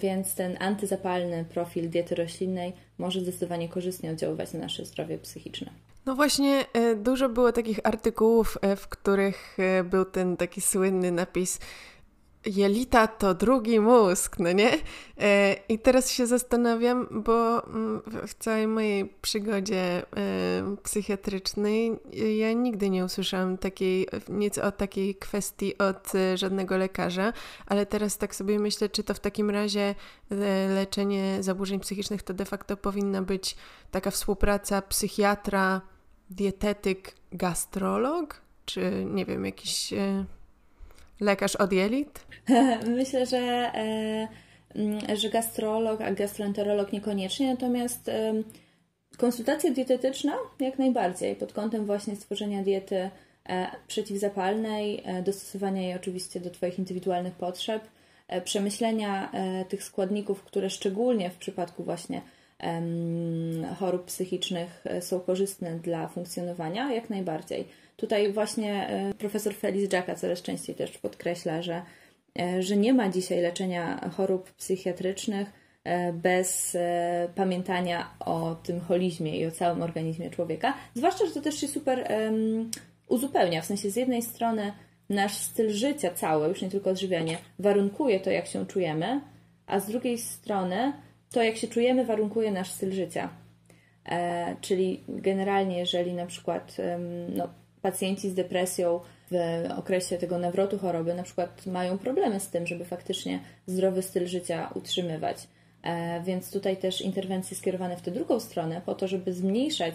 [0.00, 5.70] więc ten antyzapalny profil diety roślinnej może zdecydowanie korzystnie oddziaływać na nasze zdrowie psychiczne.
[6.06, 11.58] No właśnie, e, dużo było takich artykułów, w których był ten taki słynny napis
[12.46, 14.70] jelita to drugi mózg, no nie?
[15.20, 21.92] E, I teraz się zastanawiam, bo mm, w całej mojej przygodzie e, psychiatrycznej
[22.38, 27.32] ja nigdy nie usłyszałam takiej, nic o takiej kwestii od e, żadnego lekarza,
[27.66, 29.94] ale teraz tak sobie myślę, czy to w takim razie
[30.74, 33.56] leczenie zaburzeń psychicznych to de facto powinna być
[33.90, 35.80] taka współpraca psychiatra,
[36.30, 40.24] dietetyk, gastrolog, czy nie wiem, jakiś e,
[41.20, 42.26] lekarz od jelit?
[42.96, 44.28] Myślę, że, e,
[44.74, 48.34] mm, że gastrolog, a gastroenterolog niekoniecznie, natomiast e,
[49.16, 53.10] konsultacja dietetyczna jak najbardziej pod kątem właśnie stworzenia diety
[53.48, 57.88] e, przeciwzapalnej, dostosowania jej oczywiście do Twoich indywidualnych potrzeb,
[58.44, 59.32] przemyślenia
[59.68, 62.22] tych składników, które szczególnie w przypadku właśnie
[63.78, 67.68] chorób psychicznych są korzystne dla funkcjonowania, jak najbardziej.
[67.96, 71.82] Tutaj właśnie e, profesor Felix Jacka coraz częściej też podkreśla, że,
[72.38, 75.66] e, że nie ma dzisiaj leczenia chorób psychiatrycznych
[76.12, 76.76] bez
[77.34, 80.74] pamiętania o tym holizmie i o całym organizmie człowieka.
[80.94, 82.08] Zwłaszcza, że to też się super
[83.08, 83.62] uzupełnia.
[83.62, 84.72] W sensie z jednej strony
[85.08, 89.20] nasz styl życia cały, już nie tylko odżywianie, warunkuje to, jak się czujemy,
[89.66, 90.92] a z drugiej strony
[91.30, 93.28] to, jak się czujemy, warunkuje nasz styl życia.
[94.08, 96.76] E, czyli generalnie, jeżeli na przykład
[97.28, 97.48] no,
[97.86, 102.84] pacjenci z depresją w okresie tego nawrotu choroby na przykład mają problemy z tym, żeby
[102.84, 105.36] faktycznie zdrowy styl życia utrzymywać.
[105.82, 109.94] E, więc tutaj też interwencje skierowane w tę drugą stronę, po to, żeby zmniejszać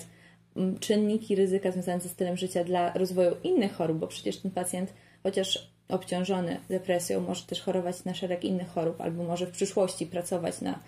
[0.80, 5.71] czynniki ryzyka związane ze stylem życia dla rozwoju innych chorób, bo przecież ten pacjent, chociaż
[5.89, 10.80] obciążony depresją, może też chorować na szereg innych chorób, albo może w przyszłości pracować na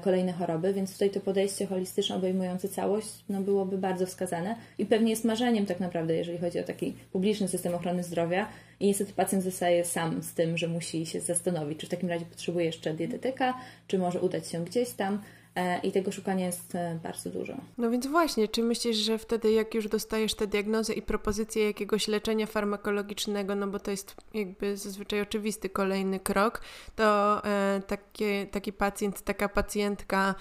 [0.00, 5.10] kolejne choroby, więc tutaj to podejście holistyczne obejmujące całość no, byłoby bardzo wskazane i pewnie
[5.10, 8.48] jest marzeniem tak naprawdę, jeżeli chodzi o taki publiczny system ochrony zdrowia.
[8.80, 12.26] I niestety pacjent zostaje sam z tym, że musi się zastanowić, czy w takim razie
[12.26, 13.54] potrzebuje jeszcze dietetyka,
[13.86, 15.37] czy może udać się gdzieś tam, E,
[15.82, 17.54] i tego szukania jest e, bardzo dużo.
[17.78, 22.08] No więc właśnie, czy myślisz, że wtedy jak już dostajesz tę diagnozę i propozycję jakiegoś
[22.08, 26.60] leczenia farmakologicznego, no bo to jest jakby zazwyczaj oczywisty kolejny krok,
[26.96, 30.34] to e, takie, taki pacjent, taka pacjentka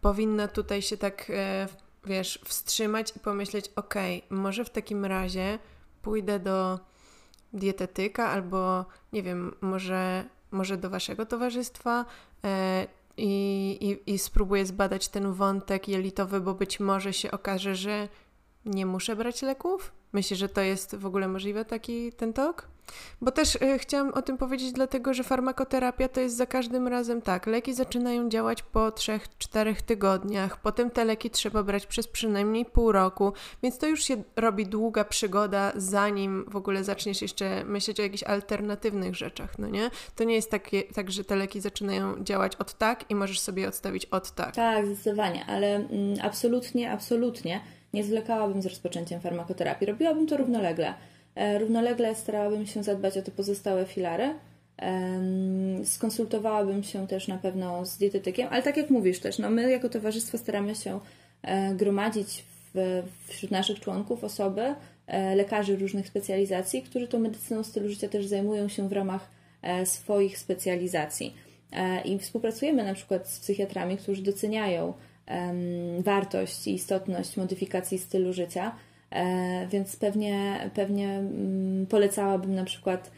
[0.00, 1.68] powinna tutaj się tak, e,
[2.04, 3.94] wiesz, wstrzymać i pomyśleć, ok,
[4.30, 5.58] może w takim razie
[6.02, 6.80] pójdę do
[7.52, 12.04] dietetyka albo nie wiem, może, może do waszego towarzystwa,
[12.44, 12.86] e,
[13.20, 18.08] i, i, i spróbuję zbadać ten wątek jelitowy, bo być może się okaże, że
[18.64, 19.92] nie muszę brać leków?
[20.12, 22.68] Myślisz, że to jest w ogóle możliwe taki ten tok?
[23.20, 27.22] Bo też y, chciałam o tym powiedzieć, dlatego że farmakoterapia to jest za każdym razem
[27.22, 27.46] tak.
[27.46, 33.32] Leki zaczynają działać po 3-4 tygodniach, potem te leki trzeba brać przez przynajmniej pół roku,
[33.62, 38.22] więc to już się robi długa przygoda, zanim w ogóle zaczniesz jeszcze myśleć o jakichś
[38.22, 39.90] alternatywnych rzeczach, no nie?
[40.16, 43.68] To nie jest takie, tak, że te leki zaczynają działać od tak i możesz sobie
[43.68, 44.54] odstawić od tak.
[44.54, 45.90] Tak, zdecydowanie, ale mm,
[46.22, 47.60] absolutnie, absolutnie
[47.92, 49.86] nie zwlekałabym z rozpoczęciem farmakoterapii.
[49.86, 50.94] Robiłabym to równolegle.
[51.34, 54.34] E, równolegle starałabym się zadbać o te pozostałe filary.
[55.84, 59.88] Skonsultowałabym się też na pewno z dietetykiem, ale tak jak mówisz też, no my jako
[59.88, 61.00] towarzystwo staramy się
[61.42, 62.44] e, gromadzić
[63.26, 64.74] wśród naszych członków osoby,
[65.06, 69.30] e, lekarzy różnych specjalizacji, którzy tą medycyną stylu życia też zajmują się w ramach
[69.84, 71.34] swoich specjalizacji.
[72.04, 74.92] I współpracujemy na przykład z psychiatrami, którzy doceniają
[75.98, 78.72] wartość i istotność modyfikacji stylu życia
[79.68, 83.10] więc pewnie, pewnie mm, polecałabym na przykład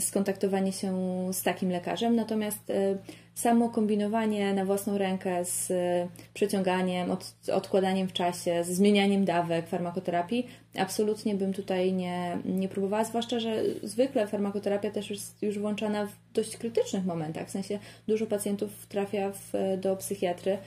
[0.00, 0.92] skontaktowanie się
[1.32, 2.16] z takim lekarzem.
[2.16, 2.96] Natomiast e,
[3.34, 9.68] samo kombinowanie na własną rękę z e, przeciąganiem, od, odkładaniem w czasie, z zmienianiem dawek
[9.68, 10.46] farmakoterapii,
[10.78, 16.12] absolutnie bym tutaj nie, nie próbowała, zwłaszcza, że zwykle farmakoterapia też jest już włączana w
[16.34, 17.48] dość krytycznych momentach.
[17.48, 20.58] W sensie dużo pacjentów trafia w, do psychiatry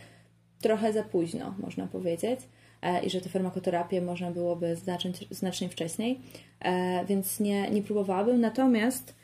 [0.62, 2.40] trochę za późno, można powiedzieć.
[2.82, 6.20] E, i że tę farmakoterapię można byłoby zacząć znacznie wcześniej,
[6.60, 8.42] e, więc nie, nie próbowałabym.
[8.42, 9.20] Natomiast,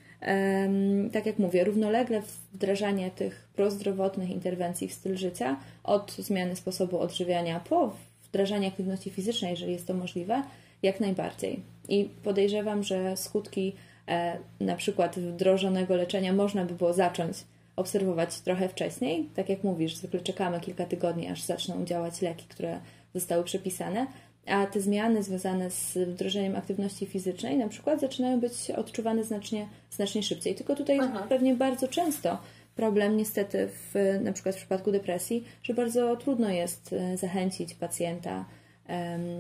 [1.13, 2.21] tak jak mówię, równolegle
[2.53, 9.51] wdrażanie tych prozdrowotnych interwencji w styl życia, od zmiany sposobu odżywiania po wdrażanie aktywności fizycznej,
[9.51, 10.43] jeżeli jest to możliwe,
[10.83, 11.59] jak najbardziej.
[11.89, 13.75] I podejrzewam, że skutki
[14.07, 17.37] e, na przykład wdrożonego leczenia można by było zacząć
[17.75, 19.29] obserwować trochę wcześniej.
[19.35, 22.79] Tak jak mówisz, zwykle czekamy kilka tygodni, aż zaczną działać leki, które
[23.15, 24.07] zostały przepisane,
[24.47, 30.23] a te zmiany związane z wdrożeniem aktywności fizycznej na przykład zaczynają być odczuwane znacznie, znacznie
[30.23, 30.55] szybciej.
[30.55, 31.25] Tylko tutaj Aha.
[31.29, 32.37] pewnie bardzo często
[32.75, 38.45] problem niestety w, na przykład w przypadku depresji, że bardzo trudno jest e, zachęcić pacjenta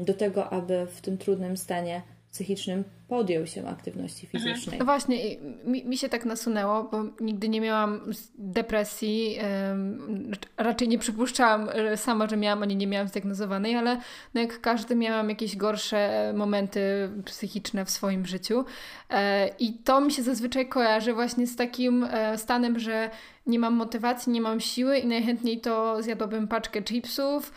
[0.01, 4.43] do tego, aby w tym trudnym stanie psychicznym podjął się aktywności mhm.
[4.43, 4.79] fizycznej.
[4.79, 5.17] No właśnie,
[5.65, 8.01] mi, mi się tak nasunęło, bo nigdy nie miałam
[8.37, 9.37] depresji,
[10.57, 13.97] raczej nie przypuszczałam e, sama, że miałam, ani nie miałam zdiagnozowanej, ale
[14.33, 18.65] no jak każdy miałam jakieś gorsze momenty psychiczne w swoim życiu
[19.09, 23.09] e, i to mi się zazwyczaj kojarzy właśnie z takim e, stanem, że
[23.47, 27.53] nie mam motywacji, nie mam siły i najchętniej to zjadłabym paczkę chipsów,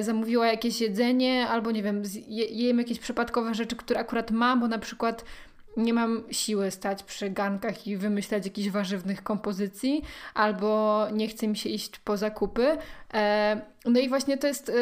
[0.00, 4.68] zamówiła jakieś jedzenie albo nie wiem, je, jem jakieś przypadkowe rzeczy, które akurat mam, bo
[4.68, 4.91] na przykład
[5.76, 10.02] nie mam siły stać przy gankach i wymyślać jakichś warzywnych kompozycji,
[10.34, 12.76] albo nie chce mi się iść po zakupy.
[13.14, 14.72] E, no i właśnie to jest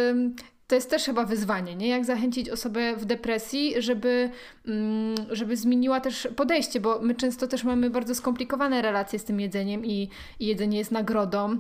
[0.71, 1.89] to jest też chyba wyzwanie, nie?
[1.89, 4.31] Jak zachęcić osobę w depresji, żeby,
[4.67, 9.41] mm, żeby zmieniła też podejście, bo my często też mamy bardzo skomplikowane relacje z tym
[9.41, 10.09] jedzeniem i,
[10.41, 11.59] i jedzenie jest nagrodą.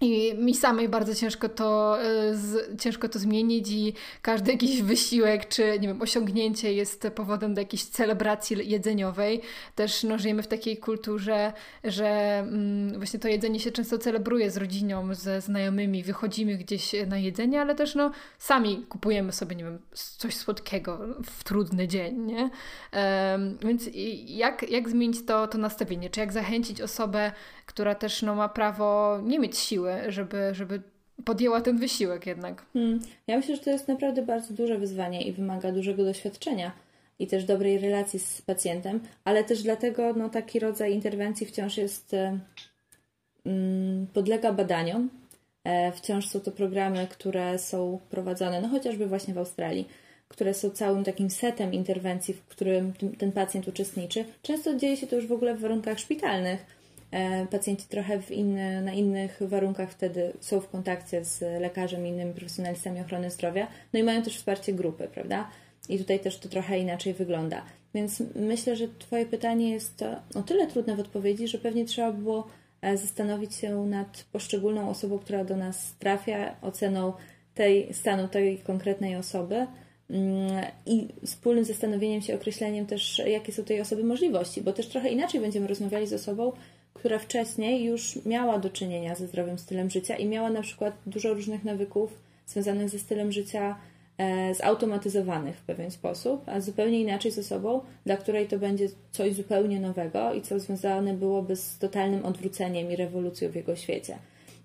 [0.00, 5.48] I mi samej bardzo ciężko to, y, z, ciężko to zmienić i każdy jakiś wysiłek
[5.48, 9.40] czy nie wiem, osiągnięcie jest powodem do jakiejś celebracji jedzeniowej.
[9.74, 11.52] Też no, żyjemy w takiej kulturze,
[11.84, 17.18] że mm, właśnie to jedzenie się często celebruje z rodziną, ze znajomymi, wychodzimy gdzieś na
[17.18, 22.50] jedzenie, ale też no, sami kupujemy sobie, nie wiem, coś słodkiego w trudny dzień, nie?
[22.92, 23.90] Um, więc
[24.26, 26.10] jak, jak zmienić to, to nastawienie?
[26.10, 27.32] Czy jak zachęcić osobę,
[27.78, 30.82] która też no, ma prawo nie mieć siły, żeby, żeby
[31.24, 32.66] podjęła ten wysiłek jednak.
[32.72, 33.00] Hmm.
[33.26, 36.72] Ja myślę, że to jest naprawdę bardzo duże wyzwanie i wymaga dużego doświadczenia
[37.18, 42.16] i też dobrej relacji z pacjentem, ale też dlatego no, taki rodzaj interwencji wciąż jest
[43.46, 45.10] mm, podlega badaniom.
[45.64, 49.88] E, wciąż są to programy, które są prowadzone, no chociażby właśnie w Australii,
[50.28, 54.24] które są całym takim setem interwencji, w którym ten pacjent uczestniczy.
[54.42, 56.77] Często dzieje się to już w ogóle w warunkach szpitalnych
[57.50, 63.00] pacjenci trochę inny, na innych warunkach wtedy są w kontakcie z lekarzem i innymi profesjonalistami
[63.00, 65.48] ochrony zdrowia, no i mają też wsparcie grupy, prawda?
[65.88, 67.62] I tutaj też to trochę inaczej wygląda.
[67.94, 70.04] Więc myślę, że Twoje pytanie jest
[70.34, 72.46] o tyle trudne w odpowiedzi, że pewnie trzeba było
[72.82, 77.12] e, zastanowić się nad poszczególną osobą, która do nas trafia, oceną
[77.54, 79.66] tej stanu tej konkretnej osoby
[80.10, 85.08] mm, i wspólnym zastanowieniem się, określeniem też, jakie są tej osoby możliwości, bo też trochę
[85.08, 86.52] inaczej będziemy rozmawiali z osobą,
[86.98, 91.34] która wcześniej już miała do czynienia ze zdrowym stylem życia i miała na przykład dużo
[91.34, 93.76] różnych nawyków związanych ze stylem życia
[94.18, 99.34] e, zautomatyzowanych w pewien sposób, a zupełnie inaczej z osobą, dla której to będzie coś
[99.34, 104.18] zupełnie nowego i co związane byłoby z totalnym odwróceniem i rewolucją w jego świecie.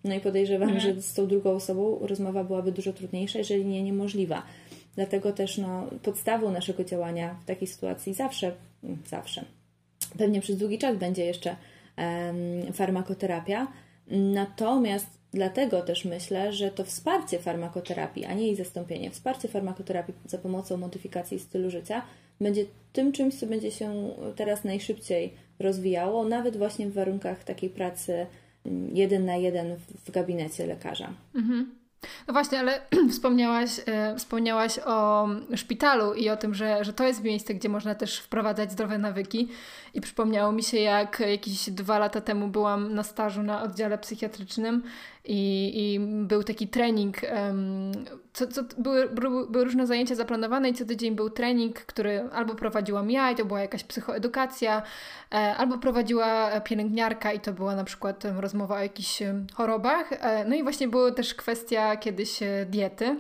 [0.04, 0.96] No i podejrzewam, mhm.
[0.96, 4.44] że z tą drugą osobą rozmowa byłaby dużo trudniejsza, jeżeli nie niemożliwa.
[4.96, 8.52] Dlatego też no, podstawą naszego działania w takiej sytuacji zawsze,
[9.06, 9.46] zawsze,
[10.18, 11.56] pewnie przez długi czas będzie jeszcze
[12.74, 13.68] farmakoterapia.
[14.08, 20.38] Natomiast dlatego też myślę, że to wsparcie farmakoterapii, a nie jej zastąpienie, wsparcie farmakoterapii za
[20.38, 22.02] pomocą modyfikacji stylu życia
[22.42, 28.26] będzie tym czymś, co będzie się teraz najszybciej rozwijało, nawet właśnie w warunkach takiej pracy
[28.66, 29.76] mm, jeden na jeden
[30.06, 31.14] w gabinecie lekarza.
[31.36, 31.83] Mhm.
[32.28, 32.82] No właśnie, ale
[33.12, 37.96] wspomniałaś, e, wspomniałaś o szpitalu i o tym, że, że to jest miejsce, gdzie można
[37.96, 39.50] też wprowadzać zdrowe nawyki.
[39.94, 44.84] I przypomniało mi się, jak jakieś dwa lata temu byłam na stażu na oddziale psychiatrycznym
[45.26, 47.18] i, i był taki trening.
[47.36, 47.92] Um,
[48.34, 53.12] co, co, były, były, różne zajęcia zaplanowane i co tydzień był trening, który albo prowadziłam
[53.12, 54.82] ja i to była jakaś psychoedukacja,
[55.32, 60.12] e, albo prowadziła pielęgniarka i to była na przykład rozmowa o jakichś chorobach.
[60.12, 63.16] E, no i właśnie była też kwestia kiedyś e, diety.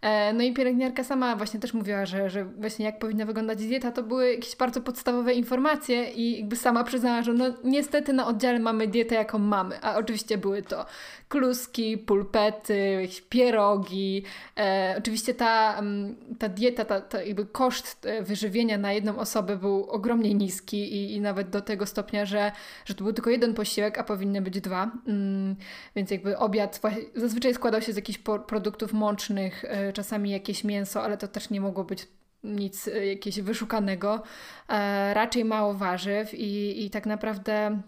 [0.00, 3.92] E, no i pielęgniarka sama właśnie też mówiła, że, że właśnie jak powinna wyglądać dieta,
[3.92, 8.58] to były jakieś bardzo podstawowe informacje i jakby sama przyznała, że no niestety na oddziale
[8.58, 10.86] mamy dietę jaką mamy, a oczywiście były to
[11.28, 14.22] kluski, pulpety, jakieś pierogi.
[14.58, 19.56] E, oczywiście ta, mm, ta dieta, ta, ta jakby koszt e, wyżywienia na jedną osobę
[19.56, 22.52] był ogromnie niski i, i nawet do tego stopnia, że,
[22.84, 24.90] że to był tylko jeden posiłek, a powinny być dwa.
[25.06, 25.56] Mm,
[25.96, 26.80] więc jakby obiad
[27.14, 31.60] zazwyczaj składał się z jakichś produktów mącznych, e, czasami jakieś mięso, ale to też nie
[31.60, 32.06] mogło być
[32.44, 34.22] nic e, jakiegoś wyszukanego.
[34.68, 37.80] E, raczej mało warzyw i, i tak naprawdę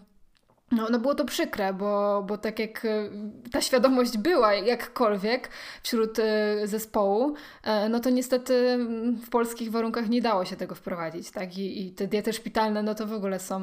[0.71, 3.09] no, no było to przykre, bo, bo tak jak e,
[3.51, 5.49] ta świadomość była jakkolwiek
[5.83, 6.17] wśród
[6.63, 7.33] zespołu,
[7.89, 8.77] no to niestety
[9.25, 11.57] w polskich warunkach nie dało się tego wprowadzić, tak?
[11.57, 13.61] I, i te diety szpitalne, no to w ogóle są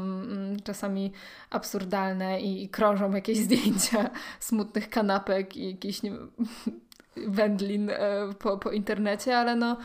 [0.65, 1.13] czasami
[1.51, 4.11] absurdalne i, i krążą jakieś zdjęcia
[4.41, 6.13] smutnych kanapek i jakieś nie
[7.27, 7.97] wędlin e,
[8.39, 9.77] po, po internecie, ale no,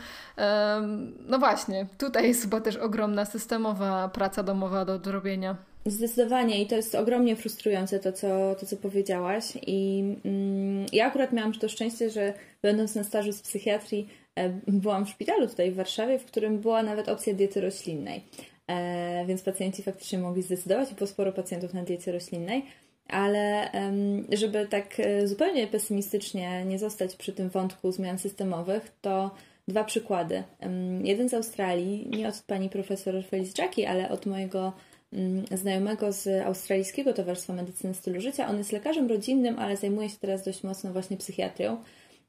[1.26, 5.56] no właśnie, tutaj jest chyba też ogromna systemowa praca domowa do zrobienia.
[5.86, 9.44] Zdecydowanie i to jest ogromnie frustrujące to, co, to, co powiedziałaś.
[9.66, 14.08] I mm, ja akurat miałam to szczęście, że będąc na stażu z psychiatrii,
[14.66, 18.24] byłam w szpitalu tutaj w Warszawie, w którym była nawet opcja diety roślinnej.
[19.26, 22.64] Więc pacjenci faktycznie mogli zdecydować było sporo pacjentów na diecie roślinnej.
[23.08, 23.70] Ale
[24.32, 29.30] żeby tak zupełnie pesymistycznie nie zostać przy tym wątku zmian systemowych, to
[29.68, 30.42] dwa przykłady.
[31.02, 34.72] Jeden z Australii, nie od pani profesor Feliz Jackie, ale od mojego
[35.12, 38.48] mm, znajomego z Australijskiego Towarzystwa Medycyny Stylu Życia.
[38.48, 41.82] On jest lekarzem rodzinnym, ale zajmuje się teraz dość mocno właśnie psychiatrią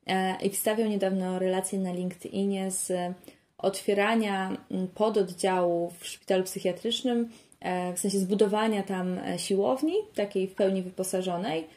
[0.08, 2.92] e, i wstawiał niedawno relację na LinkedInie z
[3.58, 7.28] otwierania mm, pododdziału w szpitalu psychiatrycznym, e,
[7.96, 11.68] w sensie zbudowania tam e, siłowni, takiej w pełni wyposażonej,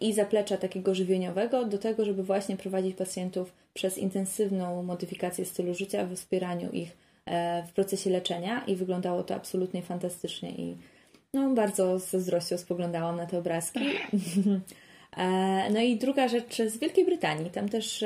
[0.00, 6.06] i zaplecza takiego żywieniowego do tego, żeby właśnie prowadzić pacjentów przez intensywną modyfikację stylu życia
[6.06, 10.76] w wspieraniu ich e, w procesie leczenia i wyglądało to absolutnie fantastycznie i
[11.34, 13.80] no, bardzo z zazdrością spoglądałam na te obrazki.
[15.16, 17.50] E, no i druga rzecz z Wielkiej Brytanii.
[17.50, 18.04] Tam też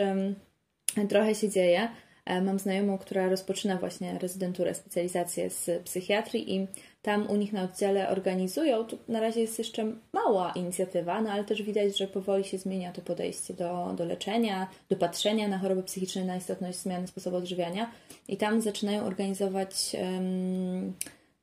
[1.09, 1.89] trochę się dzieje.
[2.27, 6.67] E, mam znajomą, która rozpoczyna właśnie rezydenturę, specjalizację z psychiatrii i
[7.03, 8.85] tam u nich na oddziale organizują.
[8.85, 12.93] Tu na razie jest jeszcze mała inicjatywa, no ale też widać, że powoli się zmienia
[12.93, 17.91] to podejście do, do leczenia, do patrzenia na choroby psychiczne, na istotność zmiany sposobu odżywiania.
[18.29, 20.93] I tam zaczynają organizować um,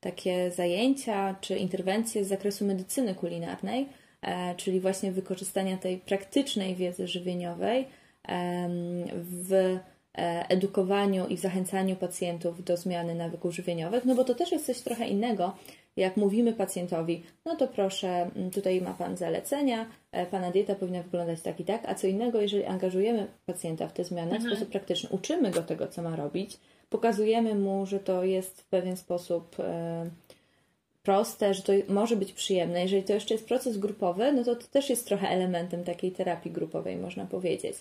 [0.00, 3.88] takie zajęcia czy interwencje z zakresu medycyny kulinarnej,
[4.22, 7.86] e, czyli właśnie wykorzystania tej praktycznej wiedzy żywieniowej
[9.14, 9.78] w
[10.48, 15.08] edukowaniu i zachęcaniu pacjentów do zmiany nawyków żywieniowych, no bo to też jest coś trochę
[15.08, 15.52] innego.
[15.96, 21.40] Jak mówimy pacjentowi, no to proszę, tutaj ma Pan zalecenia, e, Pana dieta powinna wyglądać
[21.40, 24.42] tak i tak, a co innego, jeżeli angażujemy pacjenta w te zmiany mhm.
[24.42, 26.58] w sposób praktyczny, uczymy go tego, co ma robić,
[26.90, 30.10] pokazujemy mu, że to jest w pewien sposób e,
[31.02, 32.82] proste, że to może być przyjemne.
[32.82, 36.50] Jeżeli to jeszcze jest proces grupowy, no to to też jest trochę elementem takiej terapii
[36.50, 37.76] grupowej, można powiedzieć.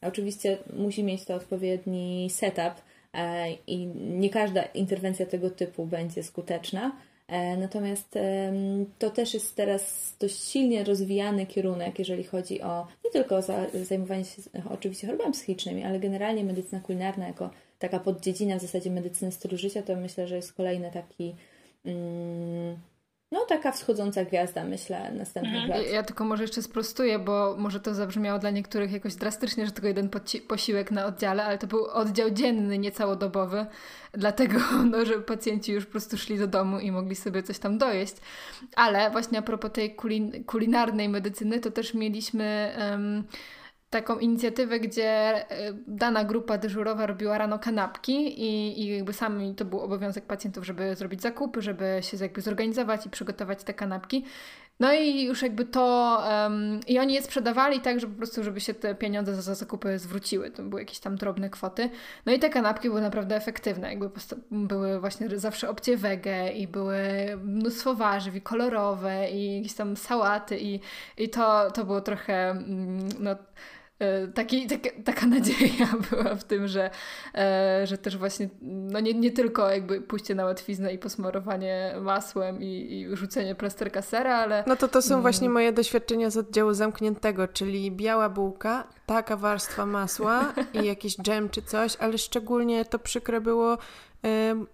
[0.00, 2.82] Oczywiście musi mieć to odpowiedni setup
[3.14, 6.96] e, i nie każda interwencja tego typu będzie skuteczna.
[7.28, 8.18] E, natomiast
[8.98, 13.42] to też jest teraz dość silnie rozwijany kierunek, jeżeli chodzi o nie tylko o
[13.84, 19.32] zajmowanie się oczywiście chorobami psychicznymi, ale generalnie medycyna kulinarna jako taka poddziedzina w zasadzie medycyny
[19.32, 21.34] stylu życia, to myślę, że jest kolejny taki
[21.84, 22.76] mm,
[23.32, 25.82] no taka wschodząca gwiazda, myślę, następnych mhm.
[25.82, 25.92] lat.
[25.92, 29.88] Ja tylko może jeszcze sprostuję, bo może to zabrzmiało dla niektórych jakoś drastycznie, że tylko
[29.88, 30.10] jeden
[30.48, 33.66] posiłek na oddziale, ale to był oddział dzienny, nie całodobowy,
[34.12, 34.58] dlatego,
[34.90, 38.14] no, że pacjenci już po prostu szli do domu i mogli sobie coś tam dojeść.
[38.76, 42.76] Ale właśnie a propos tej kulin kulinarnej medycyny, to też mieliśmy...
[42.90, 43.24] Um,
[43.90, 45.10] taką inicjatywę, gdzie
[45.50, 50.66] e, dana grupa dyżurowa robiła rano kanapki i, i jakby sami to był obowiązek pacjentów,
[50.66, 54.24] żeby zrobić zakupy, żeby się jakby zorganizować i przygotować te kanapki.
[54.80, 58.60] No i już jakby to um, i oni je sprzedawali tak, że po prostu, żeby
[58.60, 60.50] się te pieniądze za, za zakupy zwróciły.
[60.50, 61.90] To były jakieś tam drobne kwoty.
[62.26, 63.88] No i te kanapki były naprawdę efektywne.
[63.88, 64.10] Jakby
[64.50, 66.98] były właśnie zawsze opcje wege i były
[67.42, 70.80] mnóstwo warzyw i kolorowe i jakieś tam sałaty i,
[71.16, 73.36] i to, to było trochę mm, no
[74.34, 76.90] taki, taka, taka nadzieja była w tym, że,
[77.34, 82.62] e, że też właśnie no nie, nie tylko jakby pójście na łatwiznę i posmarowanie masłem
[82.62, 84.64] i, i rzucenie plasterka sera, ale...
[84.66, 85.22] No to to są mm.
[85.22, 91.48] właśnie moje doświadczenia z oddziału zamkniętego, czyli biała bułka, taka warstwa masła i jakiś dżem
[91.48, 93.78] czy coś, ale szczególnie to przykre było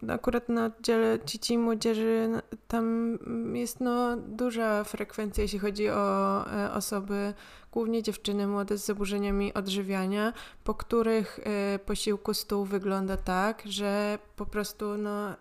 [0.09, 2.29] Akurat na oddziale dzieci i młodzieży
[2.69, 3.19] tam
[3.55, 7.35] jest no, duża frekwencja, jeśli chodzi o e, osoby,
[7.75, 10.33] głównie dziewczyny młode z zaburzeniami odżywiania,
[10.65, 15.37] po których e, posiłku stół wygląda tak, że po prostu no,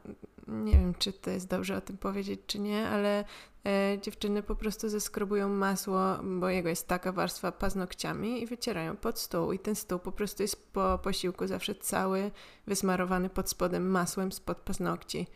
[0.48, 3.26] nie wiem, czy to jest dobrze o tym powiedzieć, czy nie, ale
[3.66, 9.20] e, dziewczyny po prostu zeskrobują masło, bo jego jest taka warstwa paznokciami i wycierają pod
[9.20, 9.52] stół.
[9.52, 12.32] I ten stół po prostu jest po posiłku zawsze cały
[12.68, 15.28] wysmarowany pod spodem masłem spod paznokci.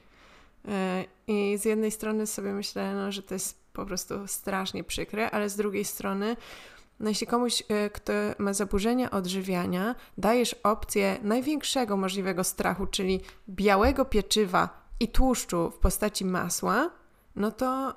[0.67, 5.31] E, I z jednej strony sobie myślę, no, że to jest po prostu strasznie przykre,
[5.31, 6.35] ale z drugiej strony
[6.99, 14.05] no jeśli komuś, e, kto ma zaburzenia odżywiania, dajesz opcję największego możliwego strachu, czyli białego
[14.05, 16.89] pieczywa i tłuszczu w postaci masła,
[17.35, 17.95] no to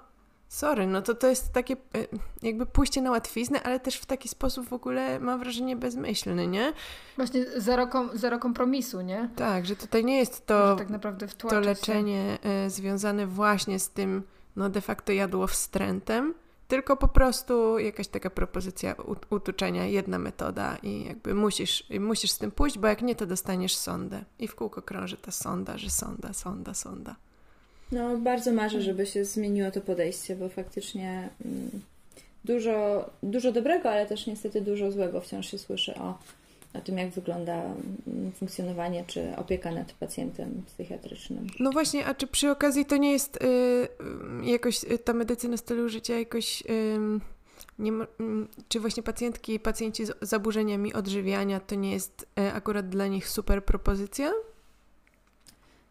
[0.49, 2.07] sorry, no to to jest takie e,
[2.43, 6.73] jakby pójście na łatwiznę, ale też w taki sposób w ogóle mam wrażenie bezmyślny, nie?
[7.17, 9.31] Właśnie zero, kom, zero kompromisu, nie?
[9.37, 12.51] Tak, że tutaj nie jest to, tak naprawdę to leczenie się.
[12.51, 14.23] E, związane właśnie z tym
[14.57, 16.35] no de facto jadło wstrętem,
[16.71, 18.95] tylko po prostu jakaś taka propozycja
[19.31, 23.77] utuczenia, jedna metoda i jakby musisz, musisz z tym pójść, bo jak nie, to dostaniesz
[23.77, 24.25] sondę.
[24.39, 27.17] I w kółko krąży ta sonda, że sonda, sonda, sonda.
[27.93, 31.71] No, bardzo marzę, żeby się zmieniło to podejście, bo faktycznie mm,
[32.45, 36.19] dużo, dużo dobrego, ale też niestety dużo złego wciąż się słyszy o
[36.75, 37.63] o tym, jak wygląda
[38.07, 41.47] mm, funkcjonowanie czy opieka nad pacjentem psychiatrycznym.
[41.61, 43.89] No właśnie, a czy przy okazji to nie jest y,
[44.43, 46.63] jakoś y, ta medycyna stylu życia jakoś.
[46.63, 46.99] Y,
[47.79, 52.89] nie, mm, czy właśnie pacjentki i pacjenci z zaburzeniami odżywiania to nie jest y, akurat
[52.89, 54.33] dla nich super propozycja?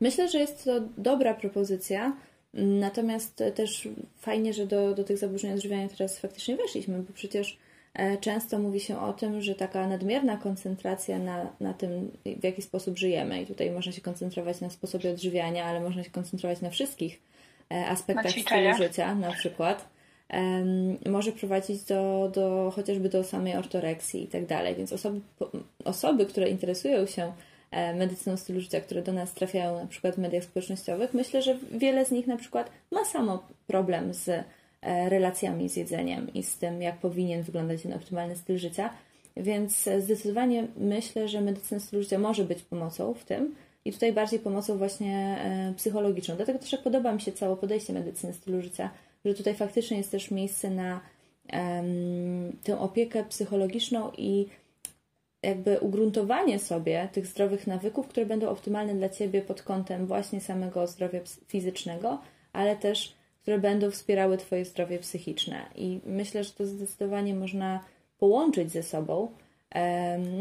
[0.01, 2.17] Myślę, że jest to dobra propozycja.
[2.53, 7.57] Natomiast też fajnie, że do, do tych zaburzeń odżywiania teraz faktycznie weszliśmy, bo przecież
[8.21, 12.97] często mówi się o tym, że taka nadmierna koncentracja na, na tym, w jaki sposób
[12.97, 17.21] żyjemy, i tutaj można się koncentrować na sposobie odżywiania, ale można się koncentrować na wszystkich
[17.73, 19.89] e, aspektach stylu życia, na przykład,
[21.05, 24.75] może prowadzić do, do chociażby do samej ortoreksji i tak dalej.
[24.75, 25.21] Więc osoby,
[25.85, 27.31] osoby, które interesują się
[27.71, 31.57] E, medycyną stylu życia, które do nas trafiają na przykład w mediach społecznościowych, myślę, że
[31.71, 34.43] wiele z nich na przykład ma samo problem z e,
[34.81, 38.89] relacjami z jedzeniem i z tym, jak powinien wyglądać ten optymalny styl życia.
[39.37, 43.55] Więc zdecydowanie myślę, że medycyna stylu życia może być pomocą w tym
[43.85, 46.35] i tutaj bardziej pomocą właśnie e, psychologiczną.
[46.35, 48.89] Dlatego też podoba mi się całe podejście medycyny stylu życia,
[49.25, 50.99] że tutaj faktycznie jest też miejsce na
[51.53, 54.47] um, tę opiekę psychologiczną i
[55.43, 60.87] jakby ugruntowanie sobie tych zdrowych nawyków, które będą optymalne dla Ciebie pod kątem właśnie samego
[60.87, 62.21] zdrowia fizycznego,
[62.53, 63.18] ale też
[63.49, 65.65] które będą wspierały Twoje zdrowie psychiczne.
[65.75, 67.83] I myślę, że to zdecydowanie można
[68.19, 69.31] połączyć ze sobą.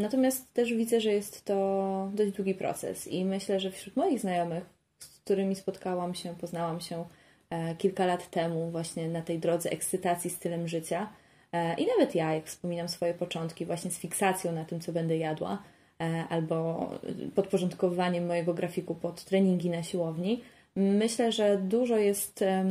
[0.01, 4.65] Natomiast też widzę, że jest to dość długi proces i myślę, że wśród moich znajomych,
[4.99, 7.05] z którymi spotkałam się, poznałam się
[7.51, 11.09] e, kilka lat temu właśnie na tej drodze ekscytacji stylem życia,
[11.53, 15.17] E, I nawet ja, jak wspominam swoje początki właśnie z fiksacją na tym, co będę
[15.17, 15.63] jadła,
[16.01, 16.91] e, albo
[17.35, 20.43] podporządkowywaniem mojego grafiku pod treningi na siłowni,
[20.79, 22.65] myślę, że dużo jest e,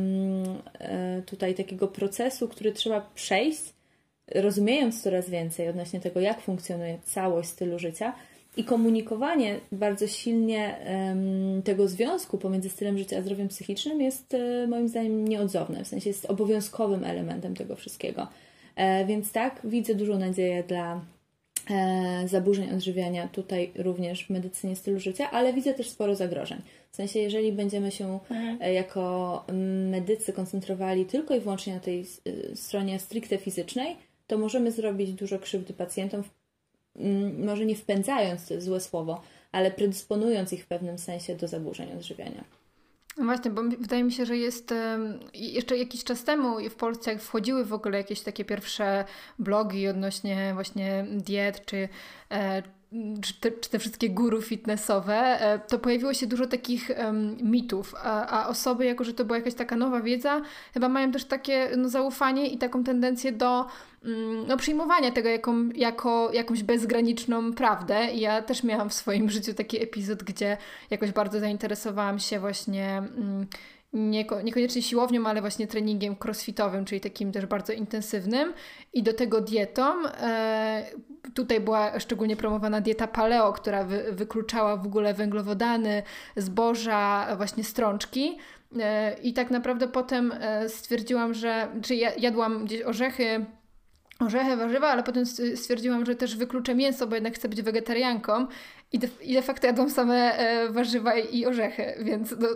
[1.26, 3.62] tutaj takiego procesu, który trzeba przejść,
[4.34, 8.12] rozumiejąc coraz więcej odnośnie tego, jak funkcjonuje całość stylu życia
[8.56, 10.78] i komunikowanie bardzo silnie
[11.64, 14.36] tego związku pomiędzy stylem życia a zdrowiem psychicznym jest
[14.68, 18.28] moim zdaniem nieodzowne, w sensie jest obowiązkowym elementem tego wszystkiego.
[18.78, 21.00] E, więc tak, widzę dużą nadzieję dla
[21.70, 26.62] e, zaburzeń odżywiania tutaj również w medycynie stylu życia, ale widzę też sporo zagrożeń.
[26.90, 28.58] W sensie, jeżeli będziemy się mhm.
[28.60, 29.44] E, jako
[29.90, 32.06] medycy koncentrowali tylko i wyłącznie na tej
[32.54, 36.22] stronie stricte fizycznej, to możemy zrobić dużo krzywdy pacjentom,
[37.38, 39.22] może nie wpędzając, to jest złe słowo,
[39.52, 42.44] ale predysponując ich w pewnym sensie do zaburzeń odżywiania.
[43.18, 44.74] No właśnie, bo wydaje mi się, że jest
[45.34, 49.04] jeszcze jakiś czas temu w Polsce, jak wchodziły w ogóle jakieś takie pierwsze
[49.38, 51.88] blogi odnośnie właśnie diet czy,
[52.30, 52.62] e,
[53.22, 57.94] czy te, czy te, wszystkie guru fitnessowe, e, to pojawiło się dużo takich um, mitów,
[58.02, 60.40] a, a, osoby, jako że to była jakaś taka nowa wiedza,
[60.74, 63.66] chyba mają też takie no, zaufanie i taką tendencję do
[64.04, 68.12] um, no, przyjmowania tego jako, jako jakąś bezgraniczną prawdę.
[68.12, 70.56] I ja też miałam w swoim życiu taki epizod, gdzie
[70.90, 73.46] jakoś bardzo zainteresowałam się właśnie um,
[73.92, 78.52] nieko, niekoniecznie siłownią, ale właśnie treningiem crossfitowym, czyli takim też bardzo intensywnym
[78.92, 80.06] i do tego dietą.
[80.06, 80.84] E,
[81.34, 86.02] tutaj była szczególnie promowana dieta paleo, która wy, wykluczała w ogóle węglowodany,
[86.36, 88.38] zboża, właśnie strączki.
[88.80, 93.46] E, I tak naprawdę potem e, stwierdziłam, że, czy jadłam gdzieś orzechy,
[94.20, 95.26] orzechy, warzywa, ale potem
[95.56, 98.46] stwierdziłam, że też wykluczę mięso, bo jednak chcę być wegetarianką
[98.92, 102.48] i de, i de facto jadłam same e, warzywa i orzechy, więc no,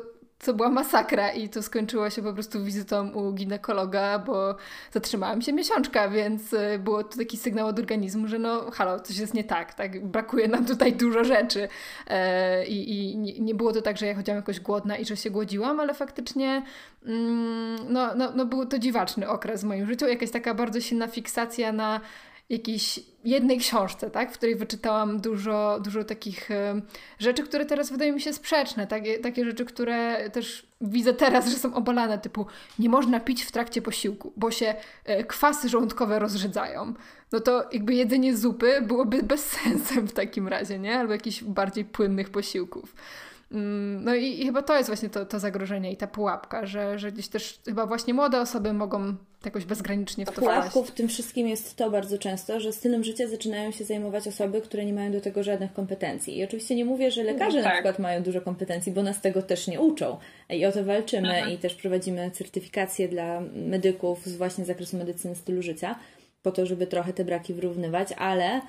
[0.43, 4.57] co była masakra i to skończyło się po prostu wizytą u ginekologa, bo
[4.93, 9.19] zatrzymałam się miesiączka, więc y, było to taki sygnał od organizmu, że no halo, coś
[9.19, 10.07] jest nie tak, tak?
[10.07, 11.69] Brakuje nam tutaj dużo rzeczy.
[12.07, 15.31] E, I, i nie było to tak, że ja chodziłam jakoś głodna i że się
[15.31, 16.63] głodziłam, ale faktycznie
[17.07, 21.07] mm, no, no, no był to dziwaczny okres w moim życiu, jakaś taka bardzo silna
[21.07, 22.01] fiksacja na
[22.53, 26.81] jakiejś jednej książce, tak, w której wyczytałam dużo, dużo takich e,
[27.19, 31.57] rzeczy, które teraz wydają mi się sprzeczne, takie, takie rzeczy, które też widzę teraz, że
[31.57, 32.47] są obalane, typu
[32.79, 34.75] nie można pić w trakcie posiłku, bo się
[35.05, 36.95] e, kwasy żołądkowe rozrzedzają.
[37.33, 40.99] No to jakby jedzenie zupy byłoby bez sensem w takim razie, nie?
[40.99, 42.95] Albo jakichś bardziej płynnych posiłków.
[43.53, 46.99] Mm, no i, i, chyba to jest właśnie to, to zagrożenie i ta pułapka, że,
[46.99, 51.09] że gdzieś też chyba właśnie młode osoby mogą jakoś bezgranicznie w to Pułapką w tym
[51.09, 55.13] wszystkim jest to bardzo często, że stylem życia zaczynają się zajmować osoby, które nie mają
[55.13, 56.39] do tego żadnych kompetencji.
[56.39, 57.65] I oczywiście nie mówię, że lekarze tak.
[57.65, 60.19] na przykład mają dużo kompetencji, bo nas tego też nie uczą.
[60.51, 61.51] I o to walczymy Aha.
[61.51, 65.99] i też prowadzimy certyfikacje dla medyków z właśnie zakresu medycyny stylu życia,
[66.43, 68.61] po to, żeby trochę te braki wyrównywać, ale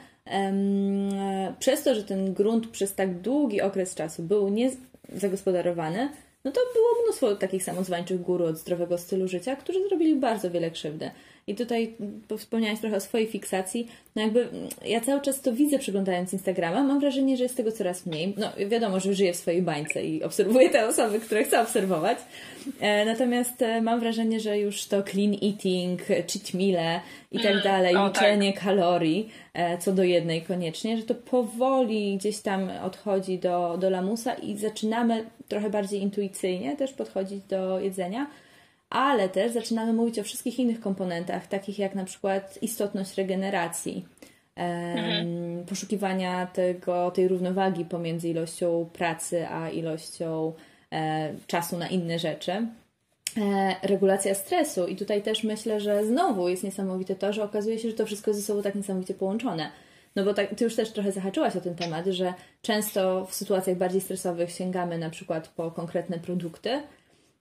[1.59, 6.09] przez to, że ten grunt przez tak długi okres czasu był niezagospodarowany,
[6.43, 10.71] no to było mnóstwo takich samozwańczych guru od zdrowego stylu życia, którzy zrobili bardzo wiele
[10.71, 11.11] krzywdy.
[11.47, 11.93] I tutaj
[12.37, 13.87] wspomniałaś trochę o swojej fiksacji.
[14.15, 16.83] No jakby mm, ja cały czas to widzę przeglądając Instagrama.
[16.83, 18.33] Mam wrażenie, że jest tego coraz mniej.
[18.37, 22.17] No wiadomo, że żyję w swojej bańce i obserwuję te osoby, które chcę obserwować.
[22.79, 27.63] E, natomiast e, mam wrażenie, że już to clean eating, cheat meal i tak mm,
[27.63, 28.63] dalej, o, liczenie tak.
[28.63, 34.33] kalorii e, co do jednej koniecznie, że to powoli gdzieś tam odchodzi do, do lamusa
[34.33, 38.27] i zaczynamy trochę bardziej intuicyjnie też podchodzić do jedzenia
[38.93, 44.05] ale też zaczynamy mówić o wszystkich innych komponentach, takich jak na przykład istotność regeneracji,
[44.55, 45.65] mhm.
[45.65, 50.53] poszukiwania tego, tej równowagi pomiędzy ilością pracy a ilością
[50.91, 52.51] e, czasu na inne rzeczy.
[52.51, 57.89] E, regulacja stresu, i tutaj też myślę, że znowu jest niesamowite to, że okazuje się,
[57.89, 59.69] że to wszystko jest ze sobą tak niesamowicie połączone.
[60.15, 63.77] No bo tak, ty już też trochę zahaczyłaś o ten temat, że często w sytuacjach
[63.77, 66.81] bardziej stresowych sięgamy na przykład po konkretne produkty,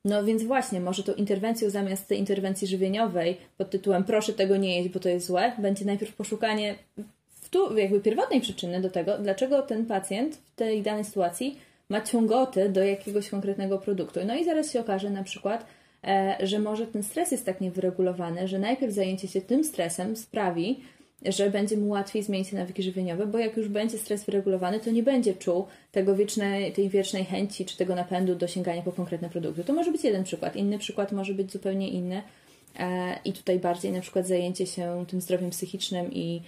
[0.04, 4.76] no więc właśnie, może tą interwencją zamiast tej interwencji żywieniowej pod tytułem proszę tego nie
[4.76, 6.74] jeść, bo to jest złe, będzie najpierw poszukanie
[7.40, 12.00] w tu jakby pierwotnej przyczyny do tego, dlaczego ten pacjent w tej danej sytuacji ma
[12.00, 14.20] ciągotę do jakiegoś konkretnego produktu.
[14.26, 15.66] No i zaraz się okaże na przykład,
[16.04, 20.80] e, że może ten stres jest tak niewyregulowany, że najpierw zajęcie się tym stresem sprawi,
[21.24, 25.02] że będzie mu łatwiej zmienić nawyki żywieniowe, bo jak już będzie stres wyregulowany, to nie
[25.02, 29.64] będzie czuł tego wiecznej, tej wiecznej chęci czy tego napędu do sięgania po konkretne produkty.
[29.64, 30.56] To może być jeden przykład.
[30.56, 32.22] Inny przykład może być zupełnie inny.
[32.78, 36.42] E, I tutaj bardziej na przykład zajęcie się tym zdrowiem psychicznym i